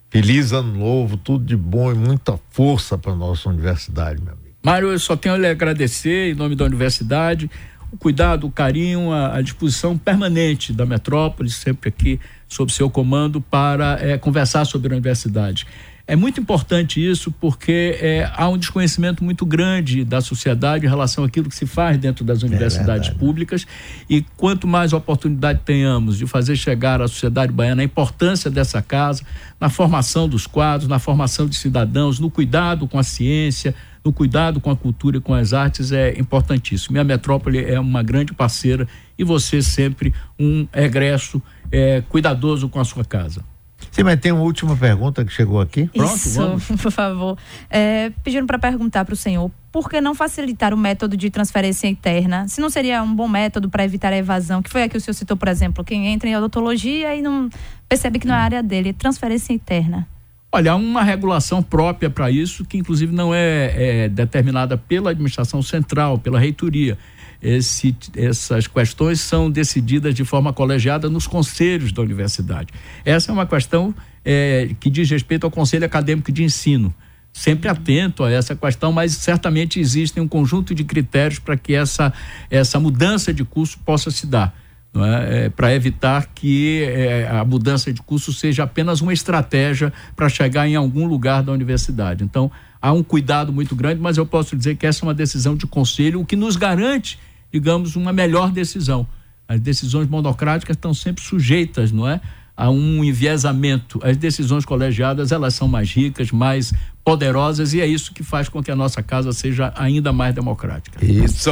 Feliz 0.10 0.52
ano 0.52 0.76
novo, 0.76 1.18
tudo 1.18 1.46
de 1.46 1.56
bom 1.56 1.92
e 1.92 1.96
muita 1.96 2.40
força 2.50 2.98
para 2.98 3.16
nossa 3.16 3.50
universidade, 3.50 4.22
meu 4.22 4.34
amigo. 4.34 4.50
Mário, 4.64 4.92
eu 4.92 5.00
só 5.00 5.16
tenho 5.16 5.36
a 5.36 5.38
lhe 5.38 5.48
agradecer 5.48 6.32
em 6.32 6.36
nome 6.36 6.56
da 6.56 6.66
universidade 6.66 7.50
o 7.92 7.98
cuidado, 7.98 8.48
o 8.48 8.52
carinho, 8.52 9.12
a, 9.12 9.38
a 9.38 9.42
disposição 9.42 9.98
permanente 9.98 10.72
da 10.72 10.86
metrópole, 10.86 11.50
sempre 11.50 11.90
aqui 11.90 12.20
sob 12.48 12.72
seu 12.72 12.90
comando, 12.90 13.42
para 13.42 13.98
é, 14.00 14.18
conversar 14.18 14.66
sobre 14.66 14.90
a 14.90 14.96
universidade. 14.96 15.66
É 16.10 16.16
muito 16.16 16.42
importante 16.42 17.00
isso 17.00 17.32
porque 17.32 17.96
é, 18.02 18.32
há 18.34 18.50
um 18.50 18.58
desconhecimento 18.58 19.24
muito 19.24 19.46
grande 19.46 20.04
da 20.04 20.22
sociedade 20.22 20.84
em 20.84 20.90
relação 20.90 21.24
àquilo 21.24 21.48
que 21.48 21.56
se 21.56 21.68
faz 21.68 22.00
dentro 22.00 22.26
das 22.26 22.42
é 22.42 22.48
universidades 22.48 23.10
é 23.10 23.14
públicas 23.14 23.68
e 24.10 24.26
quanto 24.36 24.66
mais 24.66 24.92
oportunidade 24.92 25.62
tenhamos 25.64 26.18
de 26.18 26.26
fazer 26.26 26.56
chegar 26.56 27.00
à 27.00 27.08
sociedade 27.08 27.52
baiana 27.52 27.84
a 27.84 27.86
importância 27.86 28.50
dessa 28.50 28.82
casa, 28.82 29.24
na 29.62 29.70
formação 29.70 30.28
dos 30.28 30.48
quadros, 30.48 30.90
na 30.90 30.98
formação 30.98 31.46
de 31.48 31.56
cidadãos, 31.56 32.18
no 32.18 32.32
cuidado 32.32 32.88
com 32.88 32.98
a 32.98 33.04
ciência, 33.04 33.76
no 34.04 34.12
cuidado 34.12 34.60
com 34.60 34.72
a 34.72 34.76
cultura 34.76 35.18
e 35.18 35.22
com 35.22 35.36
as 35.36 35.54
artes 35.54 35.92
é 35.92 36.20
importantíssimo. 36.20 36.94
Minha 36.94 37.04
metrópole 37.04 37.64
é 37.64 37.80
uma 37.80 38.02
grande 38.02 38.34
parceira 38.34 38.88
e 39.16 39.24
você 39.24 39.62
sempre 39.62 40.12
um 40.40 40.68
egresso 40.74 41.40
é, 41.72 42.02
cuidadoso 42.10 42.68
com 42.68 42.80
a 42.80 42.84
sua 42.84 43.06
casa. 43.06 43.44
Sim, 43.92 44.04
mas 44.04 44.20
tem 44.20 44.32
uma 44.32 44.44
última 44.44 44.76
pergunta 44.76 45.26
que 45.26 45.32
chegou 45.32 45.60
aqui. 45.60 45.88
Pronto, 45.88 46.16
Isso, 46.16 46.40
vamos. 46.40 46.66
por 46.82 46.92
favor. 46.92 47.38
É, 47.70 48.12
pedindo 48.24 48.46
para 48.46 48.60
perguntar 48.60 49.04
para 49.06 49.14
o 49.14 49.18
senhor, 49.18 49.52
por 49.72 49.90
que 49.90 50.00
não 50.00 50.16
facilitar 50.16 50.74
o 50.74 50.78
método 50.78 51.18
de 51.18 51.30
transferência 51.30 51.88
interna? 51.88 52.48
Se 52.48 52.62
não 52.62 52.70
seria 52.70 53.02
um 53.02 53.14
bom 53.14 53.28
método 53.28 53.70
para 53.70 53.84
evitar 53.84 54.14
a 54.14 54.18
evasão, 54.18 54.62
que 54.62 54.70
foi 54.70 54.84
a 54.84 54.90
que 54.90 54.98
o 54.98 55.02
senhor 55.02 55.14
citou, 55.14 55.36
por 55.36 55.48
exemplo, 55.48 55.84
quem 55.84 56.08
entra 56.08 56.30
em 56.30 56.36
odontologia 56.36 57.16
e 57.16 57.22
não 57.22 57.50
percebe 57.88 58.20
que 58.20 58.28
não 58.28 58.36
é 58.36 58.38
a 58.38 58.42
área 58.42 58.64
dele, 58.64 58.94
transferência 58.94 59.54
interna. 59.54 60.08
Olha, 60.52 60.72
há 60.72 60.76
uma 60.76 61.04
regulação 61.04 61.62
própria 61.62 62.10
para 62.10 62.32
isso, 62.32 62.66
que 62.66 62.78
inclusive 62.78 63.14
não 63.14 63.34
é, 63.34 64.06
é 64.06 64.10
determinada 64.10 64.76
pela 64.78 65.12
administração 65.12 65.62
central, 65.62 66.18
pela 66.18 66.40
reitoria 66.40 66.98
esse, 67.42 67.96
essas 68.16 68.68
questões 68.68 69.22
são 69.22 69.50
decididas 69.50 70.14
de 70.14 70.26
forma 70.26 70.52
colegiada 70.52 71.10
nos 71.10 71.26
conselhos 71.26 71.92
da 71.92 72.02
universidade. 72.02 72.68
Essa 73.06 73.32
é 73.32 73.34
uma 73.34 73.46
questão 73.46 73.94
é, 74.24 74.72
que 74.80 74.90
diz 74.90 75.10
respeito 75.10 75.46
ao 75.46 75.52
Conselho 75.52 75.86
Acadêmico 75.86 76.32
de 76.32 76.44
Ensino. 76.44 76.94
Sempre 77.32 77.70
atento 77.70 78.24
a 78.24 78.32
essa 78.32 78.56
questão, 78.56 78.92
mas 78.92 79.14
certamente 79.14 79.80
existem 79.80 80.22
um 80.22 80.28
conjunto 80.28 80.74
de 80.76 80.84
critérios 80.84 81.40
para 81.40 81.56
que 81.56 81.74
essa, 81.74 82.12
essa 82.50 82.80
mudança 82.80 83.34
de 83.34 83.46
curso 83.46 83.80
possa 83.86 84.12
se 84.12 84.26
dar. 84.26 84.54
É? 84.92 85.46
É, 85.46 85.50
para 85.50 85.74
evitar 85.74 86.26
que 86.34 86.82
é, 86.82 87.30
a 87.30 87.46
mudança 87.46 87.94
de 87.94 88.02
curso 88.02 88.34
seja 88.34 88.64
apenas 88.64 89.02
uma 89.02 89.14
estratégia 89.14 89.94
para 90.16 90.28
chegar 90.28 90.68
em 90.68 90.76
algum 90.76 91.06
lugar 91.06 91.44
da 91.44 91.52
universidade. 91.52 92.24
Então, 92.24 92.52
há 92.82 92.92
um 92.92 93.04
cuidado 93.04 93.54
muito 93.54 93.76
grande, 93.76 94.02
mas 94.02 94.18
eu 94.18 94.26
posso 94.26 94.58
dizer 94.58 94.76
que 94.78 94.88
essa 94.88 95.06
é 95.06 95.08
uma 95.08 95.14
decisão 95.14 95.56
de 95.56 95.68
conselho, 95.68 96.20
o 96.20 96.26
que 96.26 96.36
nos 96.36 96.56
garante 96.56 97.20
digamos, 97.52 97.96
uma 97.96 98.14
melhor 98.14 98.52
decisão. 98.52 99.08
As 99.48 99.60
decisões 99.60 100.08
monocráticas 100.08 100.76
estão 100.76 100.94
sempre 100.94 101.24
sujeitas, 101.24 101.92
não 101.92 102.08
é? 102.08 102.22
A 102.56 102.70
um 102.70 103.04
enviesamento. 103.04 104.00
As 104.04 104.18
decisões 104.18 104.66
colegiadas, 104.66 105.32
elas 105.32 105.56
são 105.56 105.68
mais 105.68 105.92
ricas, 105.92 106.32
mais 106.32 106.74
poderosas, 107.04 107.74
e 107.74 107.82
é 107.82 107.88
isso 107.88 108.14
que 108.14 108.22
faz 108.22 108.48
com 108.50 108.62
que 108.62 108.70
a 108.70 108.76
nossa 108.76 109.02
casa 109.02 109.32
seja 109.32 109.74
ainda 109.76 110.14
mais 110.14 110.36
democrática. 110.36 111.04
Isso. 111.04 111.50